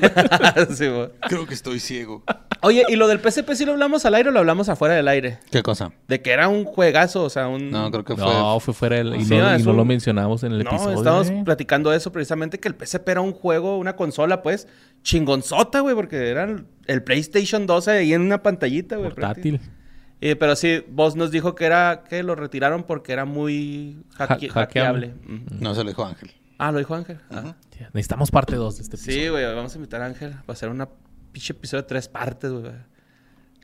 Sí, 0.75 0.87
güey. 0.87 1.09
Creo 1.29 1.47
que 1.47 1.53
estoy 1.53 1.79
ciego. 1.79 2.23
Oye, 2.61 2.83
¿y 2.89 2.95
lo 2.95 3.07
del 3.07 3.19
PSP 3.19 3.51
sí 3.53 3.65
lo 3.65 3.73
hablamos 3.73 4.05
al 4.05 4.15
aire 4.15 4.29
o 4.29 4.31
lo 4.31 4.39
hablamos 4.39 4.69
afuera 4.69 4.95
del 4.95 5.07
aire? 5.07 5.39
¿Qué 5.51 5.61
cosa? 5.61 5.91
De 6.07 6.21
que 6.21 6.31
era 6.31 6.47
un 6.47 6.63
juegazo, 6.65 7.23
o 7.23 7.29
sea, 7.29 7.47
un... 7.47 7.69
No, 7.69 7.91
creo 7.91 8.03
que 8.03 8.15
fue. 8.15 8.23
No, 8.25 8.59
fue 8.59 8.73
fuera 8.73 8.95
del... 8.97 9.15
Y, 9.15 9.25
Sí, 9.25 9.35
no, 9.37 9.51
y 9.51 9.55
es 9.57 9.65
no 9.65 9.71
un- 9.71 9.77
lo 9.77 9.85
mencionamos 9.85 10.43
en 10.43 10.53
el 10.53 10.63
No, 10.63 10.69
episodio. 10.71 10.97
estábamos 10.97 11.29
eh. 11.29 11.41
platicando 11.45 11.93
eso 11.93 12.11
precisamente, 12.11 12.59
que 12.59 12.67
el 12.67 12.75
PSP 12.75 13.07
era 13.09 13.21
un 13.21 13.33
juego, 13.33 13.77
una 13.77 13.95
consola, 13.95 14.41
pues, 14.41 14.67
chingonzota, 15.03 15.81
güey, 15.81 15.95
porque 15.95 16.29
era 16.29 16.47
el, 16.87 17.03
PlayStation 17.03 17.67
12 17.67 17.91
ahí 17.91 18.13
en 18.13 18.21
una 18.21 18.41
pantallita, 18.41 18.95
güey. 18.97 19.09
Portátil. 19.09 19.59
Y, 20.21 20.35
pero 20.35 20.55
sí, 20.55 20.83
vos 20.89 21.15
nos 21.15 21.29
dijo 21.31 21.53
que 21.55 21.65
era 21.65 22.03
que 22.09 22.23
lo 22.23 22.35
retiraron 22.35 22.83
porque 22.83 23.11
era 23.13 23.25
muy 23.25 23.97
hacke- 24.17 24.49
Ha- 24.49 24.53
hackeable. 24.53 25.13
No, 25.59 25.75
se 25.75 25.83
lo 25.83 25.89
dijo 25.89 26.05
Ángel. 26.05 26.31
Ah, 26.57 26.71
lo 26.71 26.79
dijo 26.79 26.95
Ángel. 26.95 27.19
Ah. 27.29 27.53
Ya, 27.77 27.89
Necesitamos 27.93 28.31
parte 28.31 28.55
2 28.55 28.77
de 28.77 28.83
este 28.83 28.95
episodio. 28.95 29.21
Sí, 29.23 29.27
güey, 29.29 29.45
vamos 29.53 29.73
a 29.73 29.75
invitar 29.75 30.01
a 30.01 30.05
Ángel 30.05 30.31
para 30.45 30.53
hacer 30.53 30.69
una 30.69 30.87
pinche 31.35 31.51
episodio 31.51 31.81
de 31.81 31.87
tres 31.89 32.07
partes, 32.07 32.49
güey. 32.49 32.63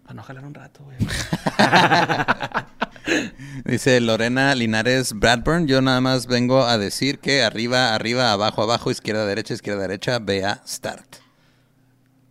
Para 0.04 0.14
no 0.14 0.24
jalar 0.24 0.44
un 0.44 0.54
rato, 0.54 0.84
güey. 0.84 0.98
Dice 3.66 4.02
Lorena 4.02 4.54
Linares 4.56 5.14
Bradburn. 5.14 5.68
Yo 5.68 5.82
nada 5.82 6.02
más 6.02 6.28
vengo 6.28 6.66
a 6.66 6.78
decir 6.78 7.20
que 7.20 7.44
arriba, 7.44 7.96
arriba, 7.96 8.34
abajo, 8.34 8.62
abajo, 8.62 8.92
izquierda, 8.92 9.26
derecha, 9.26 9.54
izquierda, 9.54 9.84
derecha, 9.84 10.20
vea 10.20 10.62
start. 10.68 11.16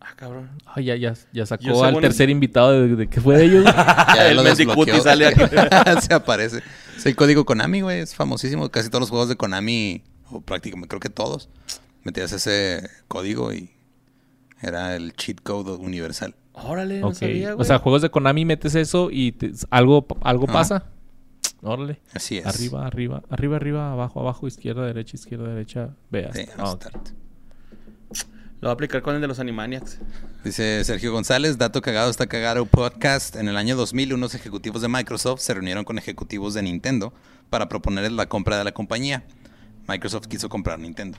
ah, 0.01 0.13
cabrón. 0.15 0.51
Ay, 0.67 0.85
ya, 0.85 0.97
ya, 0.97 1.15
ya 1.33 1.47
sacó 1.47 1.65
Yo 1.65 1.83
al 1.85 1.99
tercer 2.01 2.29
invitado 2.29 2.73
de, 2.73 2.95
de 2.95 3.09
que 3.09 3.23
fue 3.23 3.39
de 3.39 3.45
ellos. 3.47 3.65
Ya 4.15 4.29
El 4.29 4.37
lo 4.37 4.43
Mendicuti 4.43 4.91
desbloqueó. 4.91 5.03
sale 5.03 5.27
aquí. 5.27 5.41
Se 6.07 6.13
aparece. 6.13 6.63
Es 6.99 7.07
el 7.07 7.17
código 7.17 7.47
Konami, 7.47 7.81
güey. 7.81 8.01
Es 8.01 8.15
famosísimo. 8.15 8.69
Casi 8.71 8.91
todos 8.91 9.01
los 9.01 9.09
juegos 9.11 9.31
de 9.31 9.37
Konami, 9.37 10.03
o 10.31 10.43
prácticamente 10.43 10.89
creo 10.89 11.01
que 11.01 11.09
todos, 11.09 11.49
metías 12.05 12.31
ese 12.33 12.91
código 13.09 13.55
y 13.55 13.71
era 14.61 14.97
el 14.97 15.15
cheat 15.15 15.41
code 15.43 15.73
universal. 15.73 16.35
Órale, 16.53 17.01
no 17.01 17.09
Ok. 17.09 17.15
sabía, 17.15 17.53
güey. 17.55 17.63
O 17.63 17.65
sea, 17.65 17.79
juegos 17.79 18.03
de 18.03 18.11
Konami 18.11 18.45
metes 18.45 18.75
eso 18.75 19.09
y 19.11 19.33
te- 19.33 19.53
algo, 19.71 20.07
algo 20.23 20.47
pasa. 20.47 20.87
Órale. 21.63 22.01
Así 22.15 22.39
es. 22.39 22.47
Arriba, 22.47 22.87
arriba, 22.87 23.23
arriba, 23.31 23.57
arriba, 23.57 23.93
abajo, 23.93 24.21
abajo, 24.21 24.47
izquierda, 24.47 24.85
derecha, 24.87 25.17
izquierda, 25.17 25.49
derecha. 25.49 25.91
Veas. 26.11 26.35
Sí, 26.37 26.45
Ah. 26.59 26.77
Lo 28.61 28.69
voy 28.69 28.73
a 28.73 28.75
aplicar 28.75 29.01
con 29.01 29.15
el 29.15 29.23
de 29.23 29.27
los 29.27 29.39
Animaniacs. 29.39 29.99
Dice 30.45 30.85
Sergio 30.85 31.13
González, 31.13 31.57
dato 31.57 31.81
cagado 31.81 32.11
está 32.11 32.27
cagado 32.27 32.67
podcast. 32.67 33.37
En 33.37 33.49
el 33.49 33.57
año 33.57 33.75
2000, 33.75 34.13
unos 34.13 34.35
ejecutivos 34.35 34.83
de 34.83 34.89
Microsoft 34.89 35.41
se 35.41 35.55
reunieron 35.55 35.85
con 35.85 35.97
ejecutivos 35.97 36.53
de 36.53 36.63
Nintendo 36.63 37.15
para 37.49 37.71
proponerles 37.71 38.13
la 38.13 38.27
compra 38.27 38.59
de 38.59 38.65
la 38.65 38.73
compañía. 38.73 39.25
Microsoft 39.89 40.27
quiso 40.27 40.51
comprar 40.51 40.79
Nintendo. 40.79 41.17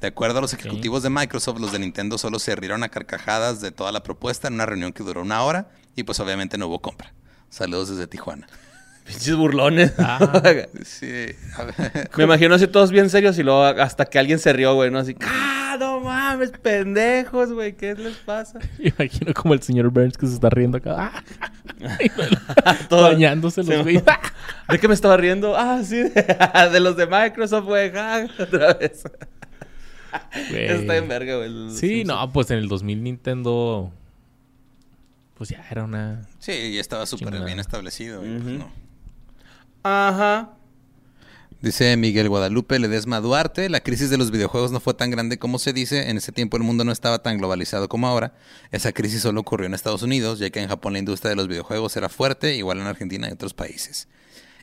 De 0.00 0.08
acuerdo 0.08 0.38
a 0.38 0.42
los 0.42 0.52
ejecutivos 0.52 1.02
de 1.02 1.10
Microsoft, 1.10 1.58
los 1.58 1.72
de 1.72 1.78
Nintendo 1.78 2.18
solo 2.18 2.38
se 2.38 2.54
rieron 2.54 2.82
a 2.82 2.88
carcajadas 2.90 3.60
de 3.60 3.70
toda 3.72 3.92
la 3.92 4.02
propuesta 4.02 4.48
en 4.48 4.54
una 4.54 4.66
reunión 4.66 4.92
que 4.92 5.02
duró 5.02 5.22
una 5.22 5.42
hora 5.42 5.68
y 5.94 6.02
pues 6.02 6.20
obviamente 6.20 6.58
no 6.58 6.66
hubo 6.66 6.80
compra. 6.80 7.14
Saludos 7.48 7.88
desde 7.90 8.06
Tijuana. 8.06 8.46
Pinches 9.06 9.36
burlones. 9.36 9.92
Ah. 9.98 10.42
Sí, 10.84 11.26
a 11.56 11.62
ver. 11.64 12.10
Me 12.16 12.24
imagino 12.24 12.54
así 12.56 12.66
todos 12.66 12.90
bien 12.90 13.08
serios 13.08 13.38
y 13.38 13.42
luego 13.42 13.62
hasta 13.64 14.04
que 14.04 14.18
alguien 14.18 14.38
se 14.38 14.52
rió, 14.52 14.74
güey, 14.74 14.90
¿no? 14.90 14.98
Así, 14.98 15.16
¡ah, 15.24 15.76
no 15.78 16.00
mames, 16.00 16.50
pendejos, 16.50 17.52
güey! 17.52 17.74
¿Qué 17.76 17.94
les 17.94 18.16
pasa? 18.18 18.58
Imagino 18.78 19.32
como 19.32 19.54
el 19.54 19.62
señor 19.62 19.88
Burns 19.90 20.16
que 20.18 20.26
se 20.26 20.34
está 20.34 20.50
riendo 20.50 20.78
acá. 20.78 21.12
Ah, 22.64 22.76
Todo- 22.88 23.02
bañándose 23.02 23.62
los 23.62 23.82
güeyes. 23.82 24.02
¿De 24.68 24.78
qué 24.78 24.88
me 24.88 24.94
estaba 24.94 25.16
riendo? 25.16 25.56
Ah, 25.56 25.80
sí, 25.84 26.02
de, 26.02 26.68
de 26.72 26.80
los 26.80 26.96
de 26.96 27.06
Microsoft, 27.06 27.64
güey. 27.64 27.92
ah, 27.96 28.26
otra 28.38 28.74
vez. 28.74 29.02
Está 30.52 30.96
en 30.96 31.08
verga, 31.08 31.36
güey. 31.36 31.70
Sí, 31.70 32.04
no, 32.04 32.32
pues 32.32 32.50
en 32.50 32.58
el 32.58 32.68
2000 32.68 33.02
Nintendo... 33.02 33.92
Pues 35.36 35.50
ya 35.50 35.64
era 35.70 35.84
una... 35.84 36.26
Sí, 36.38 36.74
ya 36.74 36.80
estaba 36.80 37.04
súper 37.04 37.44
bien 37.44 37.60
establecido. 37.60 38.24
y, 38.24 38.38
pues, 38.38 38.58
no. 38.58 38.70
Ajá. 39.82 40.56
Dice 41.60 41.96
Miguel 41.96 42.28
Guadalupe 42.28 42.78
Ledesma 42.78 43.20
Duarte, 43.20 43.68
la 43.70 43.80
crisis 43.80 44.10
de 44.10 44.18
los 44.18 44.30
videojuegos 44.30 44.72
no 44.72 44.80
fue 44.80 44.94
tan 44.94 45.10
grande 45.10 45.38
como 45.38 45.58
se 45.58 45.72
dice, 45.72 46.10
en 46.10 46.18
ese 46.18 46.30
tiempo 46.30 46.56
el 46.58 46.62
mundo 46.62 46.84
no 46.84 46.92
estaba 46.92 47.22
tan 47.22 47.38
globalizado 47.38 47.88
como 47.88 48.06
ahora, 48.06 48.34
esa 48.72 48.92
crisis 48.92 49.22
solo 49.22 49.40
ocurrió 49.40 49.66
en 49.66 49.72
Estados 49.74 50.02
Unidos, 50.02 50.38
ya 50.38 50.50
que 50.50 50.60
en 50.60 50.68
Japón 50.68 50.92
la 50.92 50.98
industria 50.98 51.30
de 51.30 51.36
los 51.36 51.48
videojuegos 51.48 51.96
era 51.96 52.10
fuerte, 52.10 52.56
igual 52.56 52.78
en 52.80 52.86
Argentina 52.86 53.28
y 53.28 53.32
otros 53.32 53.54
países. 53.54 54.06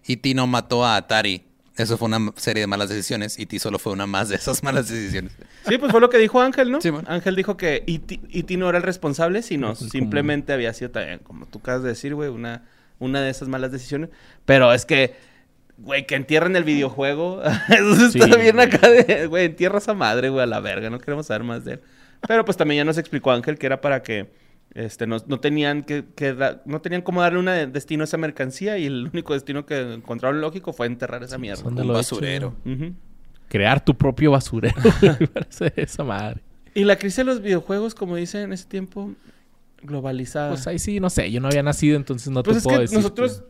E.T. 0.06 0.34
no 0.36 0.46
mató 0.46 0.86
a 0.86 0.96
Atari, 0.96 1.44
eso 1.78 1.98
fue 1.98 2.08
una 2.08 2.32
serie 2.36 2.62
de 2.62 2.68
malas 2.68 2.90
decisiones, 2.90 3.38
E.T. 3.40 3.58
solo 3.60 3.80
fue 3.80 3.94
una 3.94 4.06
más 4.06 4.30
de 4.30 4.36
esas 4.36 4.62
malas 4.64 4.90
decisiones. 4.90 5.32
Sí, 5.68 5.78
pues 5.78 5.92
fue 5.92 6.00
lo 6.02 6.10
que 6.10 6.18
dijo 6.20 6.40
Ángel, 6.42 6.72
¿no? 6.72 6.82
Sí, 6.82 6.90
bueno. 6.90 7.08
Ángel 7.10 7.36
dijo 7.36 7.58
que 7.58 7.84
E.T. 7.88 8.20
E.T. 8.32 8.58
no 8.58 8.70
era 8.70 8.78
el 8.78 8.84
responsable, 8.84 9.42
sino 9.42 9.68
Pues 9.68 9.80
como- 9.80 9.90
simplemente 9.92 10.54
había 10.54 10.74
sido 10.74 10.92
también, 10.92 11.20
como 11.20 11.46
tú 11.48 11.60
acabas 11.60 11.84
de 11.84 11.90
decir, 11.90 12.14
güey, 12.16 12.30
una, 12.30 12.64
una 13.00 13.22
de 13.22 13.30
esas 13.30 13.48
malas 13.48 13.72
decisiones. 13.72 14.10
Pero 14.46 14.72
es 14.74 14.86
que, 14.86 15.16
güey, 15.78 16.06
que 16.06 16.16
entierren 16.16 16.56
el 16.56 16.64
videojuego. 16.64 17.42
Eso 17.70 18.10
Sí, 18.12 18.20
está 18.20 18.38
bien 18.38 18.56
güey. 18.56 18.68
acá 18.68 18.90
de, 18.90 19.28
güey, 19.28 19.46
entierra 19.46 19.80
esa 19.80 19.94
madre, 19.94 20.30
güey, 20.30 20.44
a 20.44 20.48
la 20.48 20.60
verga. 20.60 20.90
No 20.92 21.00
queremos 21.00 21.26
saber 21.28 21.44
más 21.44 21.66
de 21.66 21.74
él. 21.74 21.82
Pero 22.28 22.46
pues 22.46 22.56
también 22.56 22.78
ya 22.82 22.86
nos 22.86 22.98
explicó 22.98 23.32
Ángel 23.32 23.58
que 23.58 23.66
era 23.66 23.82
para 23.82 24.02
que 24.04 24.32
este, 24.76 25.06
no, 25.08 25.18
no 25.28 25.40
tenían 25.40 25.84
que, 25.84 26.04
que 26.16 26.34
da- 26.34 26.62
no 26.66 26.82
tenían 26.82 27.02
cómo 27.04 27.22
darle 27.22 27.40
un 27.40 27.72
destino 27.72 28.04
a 28.04 28.06
esa 28.06 28.18
mercancía 28.18 28.78
y 28.78 28.86
el 28.86 29.10
único 29.14 29.34
destino 29.34 29.66
que 29.66 29.94
encontraron 29.94 30.42
lógico 30.42 30.74
fue 30.74 30.88
enterrar 30.88 31.24
esa 31.24 31.38
mierda. 31.38 31.64
¿Dónde 31.64 31.82
Un 31.84 31.94
basurero. 31.94 32.56
Crear 33.50 33.84
tu 33.86 33.96
propio 33.96 34.32
basurero. 34.32 34.76
Me 35.20 35.28
parece 35.28 35.74
esa 35.76 36.04
madre. 36.04 36.42
Y 36.74 36.86
la 36.86 36.98
crisis 36.98 37.18
de 37.18 37.24
los 37.26 37.42
videojuegos, 37.42 37.94
como 37.94 38.16
dice 38.16 38.42
en 38.42 38.52
ese 38.52 38.66
tiempo, 38.66 39.12
globalizada. 39.84 40.50
Pues 40.50 40.66
ahí 40.66 40.80
sí, 40.80 41.00
no 41.00 41.10
sé. 41.12 41.32
Yo 41.32 41.40
no 41.40 41.48
había 41.50 41.62
nacido, 41.62 41.96
entonces 41.98 42.30
no 42.30 42.42
Pues 42.42 42.56
te 42.56 42.58
es 42.60 42.64
puedo 42.64 42.78
que 42.78 42.82
decir. 42.82 42.98
nosotros, 42.98 43.44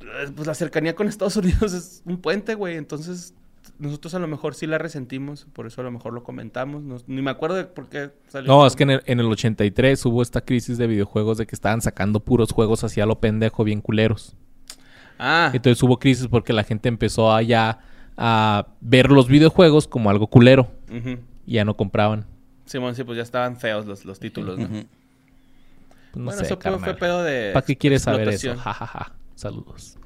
eh, 0.00 0.30
pues 0.34 0.46
la 0.46 0.54
cercanía 0.54 0.94
con 0.94 1.06
Estados 1.08 1.36
Unidos 1.36 1.72
es 1.74 2.02
un 2.06 2.16
puente, 2.18 2.54
güey. 2.54 2.76
Entonces, 2.76 3.34
nosotros 3.80 4.14
a 4.14 4.18
lo 4.18 4.28
mejor 4.28 4.54
sí 4.54 4.66
la 4.66 4.78
resentimos, 4.78 5.46
por 5.52 5.66
eso 5.66 5.80
a 5.80 5.84
lo 5.84 5.90
mejor 5.90 6.12
lo 6.12 6.22
comentamos. 6.22 6.82
No- 6.82 6.98
ni 7.06 7.22
me 7.22 7.30
acuerdo 7.30 7.56
de 7.56 7.64
por 7.64 7.88
qué 7.88 8.10
salió. 8.28 8.46
No, 8.52 8.66
es 8.66 8.76
que 8.76 8.82
en 8.84 8.90
el, 8.90 9.02
en 9.06 9.18
el 9.20 9.26
83 9.26 10.04
hubo 10.06 10.22
esta 10.22 10.42
crisis 10.42 10.78
de 10.78 10.86
videojuegos 10.86 11.38
de 11.38 11.46
que 11.46 11.54
estaban 11.54 11.80
sacando 11.80 12.20
puros 12.20 12.52
juegos 12.52 12.84
hacia 12.84 13.06
lo 13.06 13.18
pendejo, 13.20 13.64
bien 13.64 13.80
culeros. 13.80 14.36
Ah, 15.18 15.50
Entonces 15.52 15.82
hubo 15.82 15.98
crisis 15.98 16.28
porque 16.28 16.52
la 16.52 16.64
gente 16.64 16.88
empezó 16.88 17.32
a 17.32 17.42
ya 17.42 17.80
a 18.16 18.66
ver 18.80 19.10
los 19.10 19.28
videojuegos 19.28 19.86
como 19.88 20.10
algo 20.10 20.26
culero 20.26 20.70
ujú. 20.90 21.18
y 21.46 21.54
ya 21.54 21.64
no 21.64 21.76
compraban. 21.76 22.26
Simón, 22.66 22.94
sí, 22.94 23.02
pues 23.04 23.16
ya 23.16 23.22
estaban 23.22 23.56
feos 23.56 23.84
los, 23.86 24.04
los 24.04 24.20
títulos, 24.20 24.58
¿no? 24.58 24.68
Pues 24.68 24.86
no 26.16 26.24
bueno, 26.24 26.38
sé, 26.40 26.46
eso 26.46 26.56
fue, 26.56 26.70
fue 26.72 26.78
carnal. 26.80 26.96
pedo 26.96 27.22
de. 27.22 27.50
¿Para 27.52 27.64
qué 27.66 27.76
quieres 27.76 28.02
saber 28.02 28.28
eso? 28.28 28.56
Ja, 28.56 28.72
ja, 28.74 28.86
ja. 28.86 29.12
Saludos. 29.34 29.96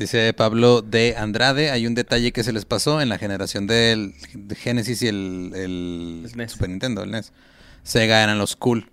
Dice 0.00 0.32
Pablo 0.32 0.80
de 0.80 1.14
Andrade, 1.18 1.70
hay 1.70 1.86
un 1.86 1.94
detalle 1.94 2.32
que 2.32 2.42
se 2.42 2.54
les 2.54 2.64
pasó 2.64 3.02
en 3.02 3.10
la 3.10 3.18
generación 3.18 3.66
del 3.66 4.14
de 4.32 4.54
Genesis 4.54 5.02
y 5.02 5.08
el, 5.08 5.52
el 5.54 6.22
El 6.24 6.36
NES. 6.38 6.52
Super 6.52 6.70
Nintendo, 6.70 7.02
el 7.02 7.10
NES. 7.10 7.34
Sega 7.82 8.22
eran 8.22 8.38
los 8.38 8.56
cool, 8.56 8.90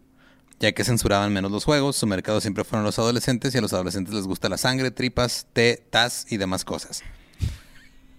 ya 0.59 0.73
que 0.73 0.83
censuraban 0.83 1.31
menos 1.31 1.49
los 1.49 1.63
juegos, 1.63 1.95
su 1.95 2.07
mercado 2.07 2.41
siempre 2.41 2.65
fueron 2.65 2.83
los 2.83 2.99
adolescentes 2.99 3.55
y 3.55 3.57
a 3.57 3.61
los 3.61 3.71
adolescentes 3.71 4.13
les 4.13 4.25
gusta 4.25 4.49
la 4.49 4.57
sangre, 4.57 4.91
tripas, 4.91 5.47
té, 5.53 5.81
tas 5.89 6.25
y 6.29 6.35
demás 6.35 6.65
cosas. 6.65 7.03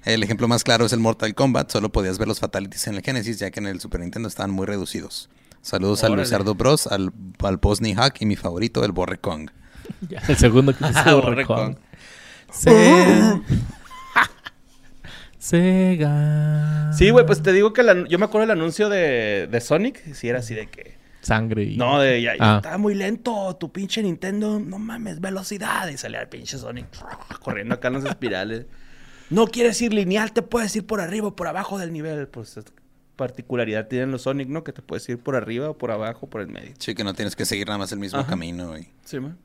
El 0.06 0.22
ejemplo 0.22 0.48
más 0.48 0.64
claro 0.64 0.86
es 0.86 0.94
el 0.94 1.00
Mortal 1.00 1.34
Kombat, 1.34 1.70
solo 1.70 1.92
podías 1.92 2.16
ver 2.16 2.26
los 2.26 2.40
fatalities 2.40 2.86
en 2.86 2.94
el 2.94 3.02
Genesis, 3.02 3.38
ya 3.38 3.50
que 3.50 3.60
en 3.60 3.66
el 3.66 3.80
Super 3.80 4.00
Nintendo 4.00 4.30
estaban 4.30 4.50
muy 4.50 4.64
reducidos. 4.64 5.28
Saludos 5.60 6.04
al 6.04 6.12
Órale. 6.12 6.22
Luisardo 6.22 6.54
Bros, 6.54 6.86
al, 6.86 7.12
al 7.40 7.56
Bosni 7.58 7.92
Hack 7.92 8.22
y 8.22 8.24
mi 8.24 8.36
favorito, 8.36 8.82
el 8.82 8.92
Borre 8.92 9.18
Kong. 9.18 9.50
Ya, 10.08 10.22
el 10.28 10.38
segundo 10.38 10.74
que 10.74 10.86
Ah, 10.86 11.04
se 11.04 11.12
Borrecón. 11.12 11.78
Se... 12.50 13.40
Sega. 15.38 16.92
Sí, 16.92 17.10
güey, 17.10 17.24
pues 17.24 17.42
te 17.42 17.52
digo 17.52 17.72
que 17.72 17.82
la- 17.82 18.06
yo 18.08 18.18
me 18.18 18.24
acuerdo 18.24 18.46
del 18.48 18.58
anuncio 18.58 18.88
de, 18.88 19.48
de 19.50 19.60
Sonic. 19.60 20.14
Si 20.14 20.28
era 20.28 20.40
así 20.40 20.54
de 20.54 20.66
que. 20.68 20.98
Sangre 21.20 21.64
y... 21.64 21.76
No, 21.76 22.00
de 22.00 22.22
ya, 22.22 22.32
ya 22.36 22.54
Ah. 22.54 22.56
estaba 22.56 22.78
muy 22.78 22.94
lento 22.94 23.54
tu 23.56 23.70
pinche 23.72 24.02
Nintendo. 24.02 24.58
No 24.58 24.78
mames, 24.78 25.20
velocidad. 25.20 25.88
Y 25.88 25.96
salía 25.96 26.20
el 26.20 26.28
pinche 26.28 26.58
Sonic 26.58 26.86
corriendo 27.40 27.74
acá 27.74 27.88
en 27.88 27.94
las 27.94 28.04
espirales. 28.04 28.66
No 29.30 29.46
quieres 29.46 29.80
ir 29.82 29.92
lineal, 29.92 30.32
te 30.32 30.42
puedes 30.42 30.74
ir 30.74 30.86
por 30.86 31.00
arriba 31.00 31.28
o 31.28 31.36
por 31.36 31.46
abajo 31.48 31.78
del 31.78 31.92
nivel. 31.92 32.28
Pues 32.28 32.56
es- 32.56 32.64
particularidad 33.16 33.88
tienen 33.88 34.10
los 34.10 34.22
Sonic, 34.22 34.48
¿no? 34.48 34.64
Que 34.64 34.72
te 34.72 34.80
puedes 34.82 35.08
ir 35.08 35.18
por 35.18 35.34
arriba 35.36 35.70
o 35.70 35.76
por 35.78 35.90
abajo 35.90 36.26
o 36.26 36.30
por 36.30 36.40
el 36.40 36.48
medio. 36.48 36.72
Sí, 36.78 36.94
que 36.94 37.04
no 37.04 37.14
tienes 37.14 37.36
que 37.36 37.44
seguir 37.44 37.66
nada 37.66 37.78
más 37.78 37.92
el 37.92 37.98
mismo 37.98 38.18
Ajá. 38.20 38.28
camino. 38.30 38.76
Y... 38.78 38.88
Sí, 39.04 39.18
man. 39.20 39.36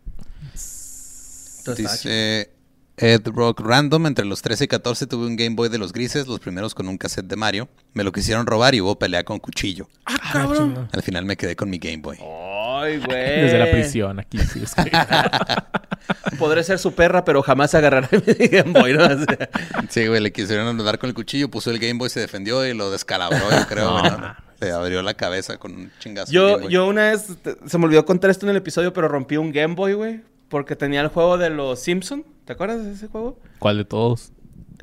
Entonces, 0.54 1.78
Dice 1.78 2.50
Ed 2.96 3.22
Rock 3.26 3.60
Random, 3.62 4.06
entre 4.06 4.24
los 4.24 4.44
13 4.44 4.66
y 4.66 4.68
14 4.68 5.08
tuve 5.08 5.26
un 5.26 5.36
Game 5.36 5.56
Boy 5.56 5.68
de 5.70 5.80
los 5.80 5.92
grises, 5.94 6.28
los 6.28 6.40
primeros 6.40 6.76
con 6.76 6.88
un 6.88 6.98
cassette 6.98 7.26
de 7.26 7.36
Mario. 7.36 7.68
Me 7.94 8.04
lo 8.04 8.12
quisieron 8.12 8.46
robar 8.46 8.76
y 8.76 8.82
hubo 8.82 9.00
pelea 9.00 9.24
con 9.24 9.40
cuchillo. 9.40 9.88
¡Ah, 10.06 10.16
Ah, 10.22 10.30
cabrón! 10.34 10.88
Al 10.92 11.02
final 11.02 11.26
me 11.26 11.36
quedé 11.36 11.56
con 11.56 11.70
mi 11.72 11.80
Game 11.80 11.98
Boy. 11.98 12.18
¡Ay, 12.22 12.98
güey! 13.06 13.42
Desde 13.42 13.58
la 13.58 13.72
prisión 13.72 14.20
aquí. 14.20 14.38
sí, 14.40 14.62
es 14.64 14.76
que- 14.76 14.92
Podré 16.38 16.64
ser 16.64 16.78
su 16.80 16.94
perra, 16.94 17.24
pero 17.26 17.42
jamás 17.42 17.74
agarraré 17.74 18.10
mi 18.26 18.48
Game 18.48 18.80
Boy, 18.80 18.94
¿no? 18.94 19.06
O 19.06 19.08
sea, 19.18 19.50
Sí, 19.90 20.06
güey, 20.08 20.20
le 20.22 20.32
quisieron 20.32 20.78
dar 20.84 21.00
con 21.00 21.08
el 21.10 21.14
cuchillo, 21.16 21.50
puso 21.50 21.72
el 21.72 21.80
Game 21.80 21.96
Boy, 21.98 22.10
se 22.10 22.20
defendió 22.20 22.66
y 22.66 22.74
lo 22.76 22.92
descalabró, 22.92 23.50
yo 23.50 23.68
creo. 23.68 23.86
No, 23.86 24.00
güey, 24.00 24.12
¿no? 24.12 24.18
mames. 24.20 24.38
Le 24.60 24.72
abrió 24.72 25.02
la 25.02 25.14
cabeza 25.16 25.58
con 25.58 25.74
un 25.74 25.92
chingazo. 26.00 26.32
Yo, 26.32 26.48
Game 26.52 26.64
Boy. 26.64 26.72
yo 26.74 26.88
una 26.88 27.10
vez, 27.12 27.26
se 27.66 27.78
me 27.78 27.86
olvidó 27.86 28.06
contar 28.06 28.30
esto 28.30 28.46
en 28.46 28.52
el 28.52 28.58
episodio, 28.58 28.94
pero 28.94 29.08
rompí 29.08 29.36
un 29.38 29.52
Game 29.52 29.76
Boy, 29.76 29.94
güey. 29.94 30.22
Porque 30.54 30.76
tenía 30.76 31.02
el 31.02 31.08
juego 31.08 31.40
de 31.40 31.50
los 31.50 31.80
Simpson. 31.80 32.24
¿Te 32.46 32.54
acuerdas 32.54 32.86
de 32.86 32.92
ese 32.92 33.08
juego? 33.08 33.40
¿Cuál 33.58 33.78
de 33.78 33.86
todos? 33.86 34.32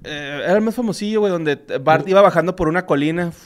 Eh, 0.02 0.40
era 0.42 0.54
el 0.54 0.62
más 0.62 0.74
famosillo, 0.74 1.20
güey, 1.20 1.30
donde 1.30 1.54
Bart 1.80 2.08
iba 2.08 2.20
bajando 2.20 2.56
por 2.56 2.66
una 2.66 2.86
colina. 2.86 3.28
uf, 3.28 3.36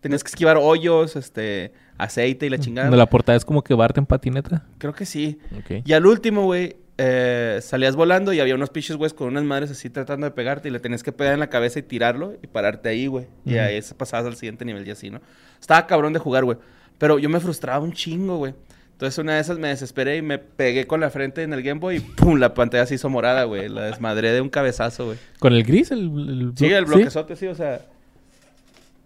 Tenías 0.00 0.22
que 0.22 0.28
esquivar 0.28 0.58
hoyos, 0.60 1.16
este, 1.16 1.72
aceite 1.98 2.46
y 2.46 2.50
la 2.50 2.58
chingada. 2.58 2.86
Donde 2.86 2.98
la 2.98 3.10
portada 3.10 3.36
es 3.36 3.44
como 3.44 3.64
que 3.64 3.74
Bart 3.74 3.98
en 3.98 4.06
patineta. 4.06 4.64
Creo 4.78 4.92
que 4.94 5.04
sí. 5.04 5.40
Y 5.84 5.92
al 5.92 6.06
último, 6.06 6.44
güey, 6.44 6.76
eh, 6.98 7.58
salías 7.62 7.96
volando 7.96 8.32
y 8.32 8.38
había 8.38 8.54
unos 8.54 8.70
pinches, 8.70 8.96
güeyes, 8.96 9.12
con 9.12 9.26
unas 9.26 9.42
madres 9.42 9.72
así 9.72 9.90
tratando 9.90 10.24
de 10.26 10.30
pegarte 10.30 10.68
y 10.68 10.70
le 10.70 10.78
tenías 10.78 11.02
que 11.02 11.10
pegar 11.10 11.34
en 11.34 11.40
la 11.40 11.50
cabeza 11.50 11.80
y 11.80 11.82
tirarlo 11.82 12.34
y 12.40 12.46
pararte 12.46 12.90
ahí, 12.90 13.08
güey. 13.08 13.26
Y 13.44 13.56
ahí 13.56 13.80
pasabas 13.96 14.26
al 14.26 14.36
siguiente 14.36 14.64
nivel 14.64 14.86
y 14.86 14.92
así, 14.92 15.10
¿no? 15.10 15.20
Estaba 15.60 15.84
cabrón 15.88 16.12
de 16.12 16.20
jugar, 16.20 16.44
güey. 16.44 16.58
Pero 16.98 17.18
yo 17.18 17.28
me 17.28 17.40
frustraba 17.40 17.82
un 17.82 17.92
chingo, 17.92 18.36
güey. 18.36 18.54
Entonces 19.02 19.18
una 19.18 19.34
de 19.34 19.40
esas 19.40 19.58
me 19.58 19.66
desesperé 19.66 20.18
y 20.18 20.22
me 20.22 20.38
pegué 20.38 20.86
con 20.86 21.00
la 21.00 21.10
frente 21.10 21.42
en 21.42 21.52
el 21.52 21.60
Game 21.64 21.80
Boy 21.80 21.96
y 21.96 21.98
¡pum! 21.98 22.38
La 22.38 22.54
pantalla 22.54 22.86
se 22.86 22.94
hizo 22.94 23.10
morada, 23.10 23.42
güey. 23.42 23.68
La 23.68 23.86
desmadré 23.86 24.30
de 24.30 24.40
un 24.40 24.48
cabezazo, 24.48 25.06
güey. 25.06 25.18
¿Con 25.40 25.52
el 25.54 25.64
gris? 25.64 25.90
El, 25.90 25.98
el 25.98 26.52
Sí, 26.54 26.66
el 26.66 26.84
bloquezote, 26.84 27.34
sí, 27.34 27.48
o 27.48 27.54
sea. 27.56 27.84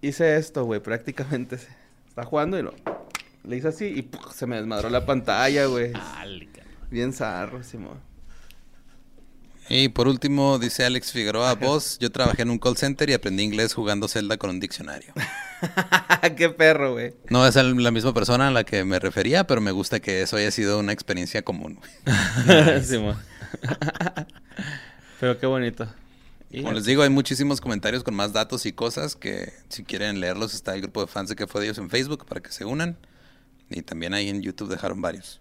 Hice 0.03 0.37
esto, 0.37 0.67
güey, 0.67 0.81
prácticamente. 0.81 1.57
Está 2.11 2.25
jugando 2.25 2.59
y 2.59 2.63
lo. 2.63 2.75
Le 3.45 3.57
hice 3.57 3.69
así 3.69 3.87
y 3.87 4.11
se 4.35 4.47
me 4.47 4.57
desmadró 4.57 4.91
la 4.91 5.07
pantalla, 5.07 5.65
güey. 5.65 5.95
Bien 6.91 7.15
zarro, 7.15 7.63
Simón. 7.63 7.97
Y 9.69 9.89
por 9.89 10.07
último, 10.07 10.59
dice 10.61 10.85
Alex 10.85 11.11
Figueroa, 11.13 11.55
vos, 11.55 11.99
yo 11.99 12.11
trabajé 12.13 12.43
en 12.43 12.51
un 12.51 12.59
call 12.59 12.77
center 12.77 13.11
y 13.11 13.15
aprendí 13.15 13.43
inglés 13.43 13.75
jugando 13.75 14.07
Zelda 14.07 14.37
con 14.37 14.51
un 14.51 14.61
diccionario. 14.61 15.13
Qué 16.37 16.51
perro, 16.51 16.93
güey. 16.93 17.15
No 17.31 17.45
es 17.47 17.57
la 17.57 17.91
misma 17.91 18.15
persona 18.15 18.49
a 18.49 18.51
la 18.53 18.63
que 18.65 18.85
me 18.85 18.99
refería, 19.01 19.45
pero 19.47 19.61
me 19.61 19.73
gusta 19.73 19.99
que 20.01 20.23
eso 20.23 20.37
haya 20.37 20.51
sido 20.53 20.79
una 20.79 20.93
experiencia 20.93 21.43
común. 21.43 21.81
Simón. 22.85 23.17
Pero 25.21 25.39
qué 25.39 25.47
bonito. 25.47 25.89
Y- 26.51 26.61
Como 26.63 26.73
les 26.75 26.85
digo, 26.85 27.03
hay 27.03 27.11
muchísimos 27.11 27.61
comentarios 27.61 28.05
con 28.05 28.15
más 28.15 28.33
datos 28.33 28.67
y 28.67 28.73
cosas 28.73 29.17
que 29.17 29.53
si 29.69 29.83
quieren 29.83 30.21
leerlos 30.21 30.55
está 30.55 30.75
el 30.75 30.83
grupo 30.83 31.01
de 31.01 31.07
fans 31.09 31.29
de 31.29 31.37
que 31.37 31.47
fue 31.47 31.61
de 31.61 31.67
ellos 31.69 31.79
en 31.79 31.91
Facebook 31.91 32.25
para 32.27 32.41
que 32.41 32.53
se 32.53 32.65
unan. 32.65 32.97
Y 33.69 33.83
también 33.83 34.15
ahí 34.15 34.29
en 34.29 34.43
YouTube 34.43 34.69
dejaron 34.71 35.01
varios. 35.03 35.41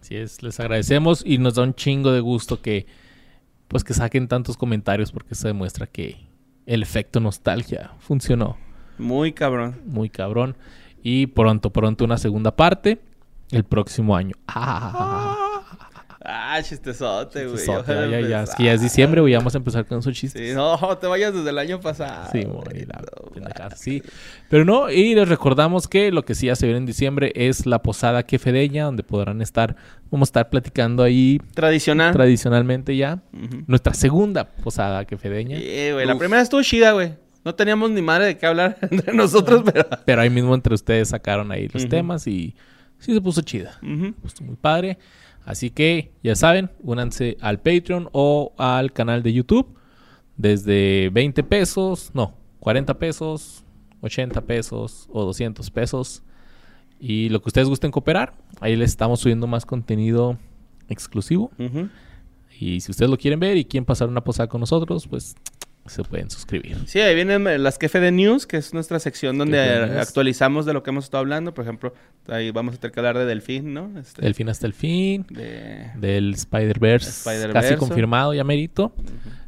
Así 0.00 0.14
es, 0.16 0.42
les 0.42 0.60
agradecemos 0.60 1.22
y 1.24 1.38
nos 1.38 1.54
da 1.54 1.62
un 1.62 1.74
chingo 1.74 2.12
de 2.12 2.20
gusto 2.20 2.60
que 2.60 2.86
pues 3.70 3.84
que 3.84 3.94
saquen 3.94 4.26
tantos 4.26 4.56
comentarios 4.56 5.12
porque 5.12 5.34
eso 5.34 5.46
demuestra 5.46 5.86
que 5.86 6.26
el 6.66 6.82
efecto 6.82 7.20
nostalgia 7.20 7.92
funcionó 8.00 8.56
Muy 8.98 9.32
cabrón. 9.32 9.80
muy 9.86 10.10
cabrón 10.10 10.56
y 11.04 11.28
pronto 11.28 11.70
pronto 11.72 12.04
una 12.04 12.18
segunda 12.18 12.56
parte 12.56 13.00
el 13.52 13.62
próximo 13.64 14.16
año. 14.16 14.34
Ah, 14.48 15.29
Ah, 16.32 16.62
chistesote, 16.62 17.46
güey. 17.46 17.56
chistosote, 17.56 17.92
Ojalá 17.92 18.20
ya, 18.20 18.42
es 18.42 18.54
que 18.54 18.64
ya 18.64 18.72
es 18.72 18.80
diciembre, 18.80 19.20
güey, 19.20 19.34
vamos 19.34 19.54
a 19.54 19.58
empezar 19.58 19.84
con 19.86 19.98
esos 19.98 20.14
chistes. 20.14 20.48
Sí, 20.50 20.54
no, 20.54 20.76
te 21.00 21.06
vayas 21.06 21.34
desde 21.34 21.50
el 21.50 21.58
año 21.58 21.80
pasado. 21.80 22.28
Sí, 22.32 22.44
güey, 22.44 22.86
sí. 23.76 24.02
Pero 24.48 24.64
no, 24.64 24.90
y 24.90 25.14
les 25.14 25.28
recordamos 25.28 25.88
que 25.88 26.12
lo 26.12 26.24
que 26.24 26.34
sí 26.34 26.46
ya 26.46 26.56
se 26.56 26.66
viene 26.66 26.78
en 26.78 26.86
diciembre 26.86 27.32
es 27.34 27.66
la 27.66 27.82
posada 27.82 28.22
quefedeña, 28.24 28.84
donde 28.84 29.02
podrán 29.02 29.42
estar, 29.42 29.76
vamos 30.10 30.28
a 30.28 30.30
estar 30.30 30.50
platicando 30.50 31.02
ahí 31.02 31.40
Tradicional. 31.54 32.12
tradicionalmente 32.12 32.96
ya. 32.96 33.22
Nuestra 33.66 33.94
segunda 33.94 34.44
posada 34.44 35.04
quefedeña. 35.04 35.58
Sí, 35.58 35.90
güey. 35.92 36.06
La 36.06 36.16
primera 36.18 36.42
estuvo 36.42 36.62
chida, 36.62 36.92
güey. 36.92 37.14
No 37.44 37.54
teníamos 37.54 37.90
ni 37.90 38.02
madre 38.02 38.26
de 38.26 38.38
qué 38.38 38.46
hablar 38.46 38.76
entre 38.90 39.14
nosotros, 39.14 39.62
pero. 39.64 39.88
Pero 40.04 40.20
ahí 40.22 40.30
mismo 40.30 40.54
entre 40.54 40.74
ustedes 40.74 41.08
sacaron 41.08 41.50
ahí 41.52 41.68
los 41.68 41.88
temas 41.88 42.26
y 42.26 42.54
sí 42.98 43.14
se 43.14 43.20
puso 43.20 43.40
chida. 43.40 43.78
Ujú. 43.82 44.12
Puso 44.14 44.44
muy 44.44 44.56
padre. 44.56 44.98
Así 45.44 45.70
que 45.70 46.12
ya 46.22 46.36
saben, 46.36 46.70
únanse 46.82 47.36
al 47.40 47.60
Patreon 47.60 48.08
o 48.12 48.52
al 48.58 48.92
canal 48.92 49.22
de 49.22 49.32
YouTube. 49.32 49.74
Desde 50.36 51.10
20 51.10 51.42
pesos, 51.42 52.10
no, 52.14 52.34
40 52.60 52.98
pesos, 52.98 53.64
80 54.00 54.40
pesos 54.42 55.08
o 55.12 55.24
200 55.24 55.70
pesos. 55.70 56.22
Y 56.98 57.28
lo 57.30 57.40
que 57.42 57.48
ustedes 57.48 57.68
gusten 57.68 57.90
cooperar, 57.90 58.34
ahí 58.60 58.76
les 58.76 58.90
estamos 58.90 59.20
subiendo 59.20 59.46
más 59.46 59.64
contenido 59.66 60.38
exclusivo. 60.88 61.50
Y 62.58 62.80
si 62.80 62.90
ustedes 62.90 63.10
lo 63.10 63.16
quieren 63.16 63.40
ver 63.40 63.56
y 63.56 63.64
quieren 63.64 63.86
pasar 63.86 64.08
una 64.08 64.22
posada 64.22 64.48
con 64.48 64.60
nosotros, 64.60 65.06
pues 65.06 65.34
se 65.90 66.02
pueden 66.04 66.30
suscribir. 66.30 66.76
Sí, 66.86 67.00
ahí 67.00 67.14
vienen 67.14 67.46
eh, 67.46 67.58
las 67.58 67.78
Kefe 67.78 68.00
de 68.00 68.12
News, 68.12 68.46
que 68.46 68.56
es 68.56 68.72
nuestra 68.74 68.98
sección 69.00 69.36
donde 69.38 69.58
eh, 69.58 69.98
actualizamos 70.00 70.66
de 70.66 70.72
lo 70.72 70.82
que 70.82 70.90
hemos 70.90 71.04
estado 71.04 71.20
hablando. 71.20 71.52
Por 71.54 71.64
ejemplo, 71.64 71.92
ahí 72.28 72.50
vamos 72.50 72.74
a 72.74 72.78
tener 72.78 72.92
que 72.92 73.00
hablar 73.00 73.18
de 73.18 73.26
Delfín, 73.26 73.74
¿no? 73.74 73.90
Este, 73.98 74.22
Del 74.22 74.34
fin 74.34 74.48
hasta 74.48 74.66
el 74.66 74.72
fin. 74.74 75.26
De... 75.30 75.90
del 75.96 76.34
Spider-Verse 76.34 77.52
casi 77.52 77.76
confirmado 77.76 78.34
ya 78.34 78.44
merito 78.44 78.94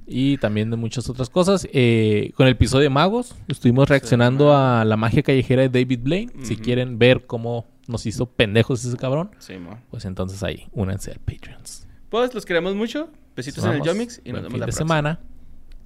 y 0.07 0.37
también 0.39 0.71
de 0.71 0.77
muchas 0.77 1.09
otras 1.09 1.31
cosas 1.31 1.67
Eh, 1.73 2.33
con 2.35 2.47
el 2.47 2.53
episodio 2.53 2.85
de 2.85 2.91
magos 2.91 3.35
estuvimos 3.49 3.89
reaccionando 3.89 4.55
a 4.55 4.85
la 4.85 4.97
magia 4.97 5.23
callejera 5.23 5.63
de 5.63 5.69
David 5.69 6.01
Blaine 6.03 6.33
si 6.43 6.57
quieren 6.57 6.99
ver 6.99 7.25
cómo 7.27 7.67
nos 7.87 8.05
hizo 8.07 8.27
pendejos 8.27 8.85
ese 8.85 8.97
cabrón 8.97 9.31
Sí, 9.39 9.55
pues 9.91 10.05
entonces 10.05 10.43
ahí 10.43 10.67
únanse 10.73 11.13
al 11.13 11.19
Patreons 11.21 11.87
Pues 12.11 12.35
los 12.35 12.45
queremos 12.45 12.75
mucho. 12.75 13.09
Besitos 13.37 13.65
en 13.65 13.73
el. 13.73 13.83
Yomix 13.83 14.21
y 14.25 14.33
nos 14.33 14.43
vemos 14.43 14.53
fin 14.53 14.61
la 14.61 14.67
de 14.67 14.73
próxima. 14.73 14.87
semana 14.89 15.21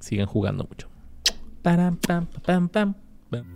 sigan 0.00 0.26
jugando 0.26 0.64
mucho 0.64 0.88
Param, 1.62 1.96
pam, 1.96 2.26
pam, 2.26 2.68
pam, 2.68 2.94
pam. 3.30 3.55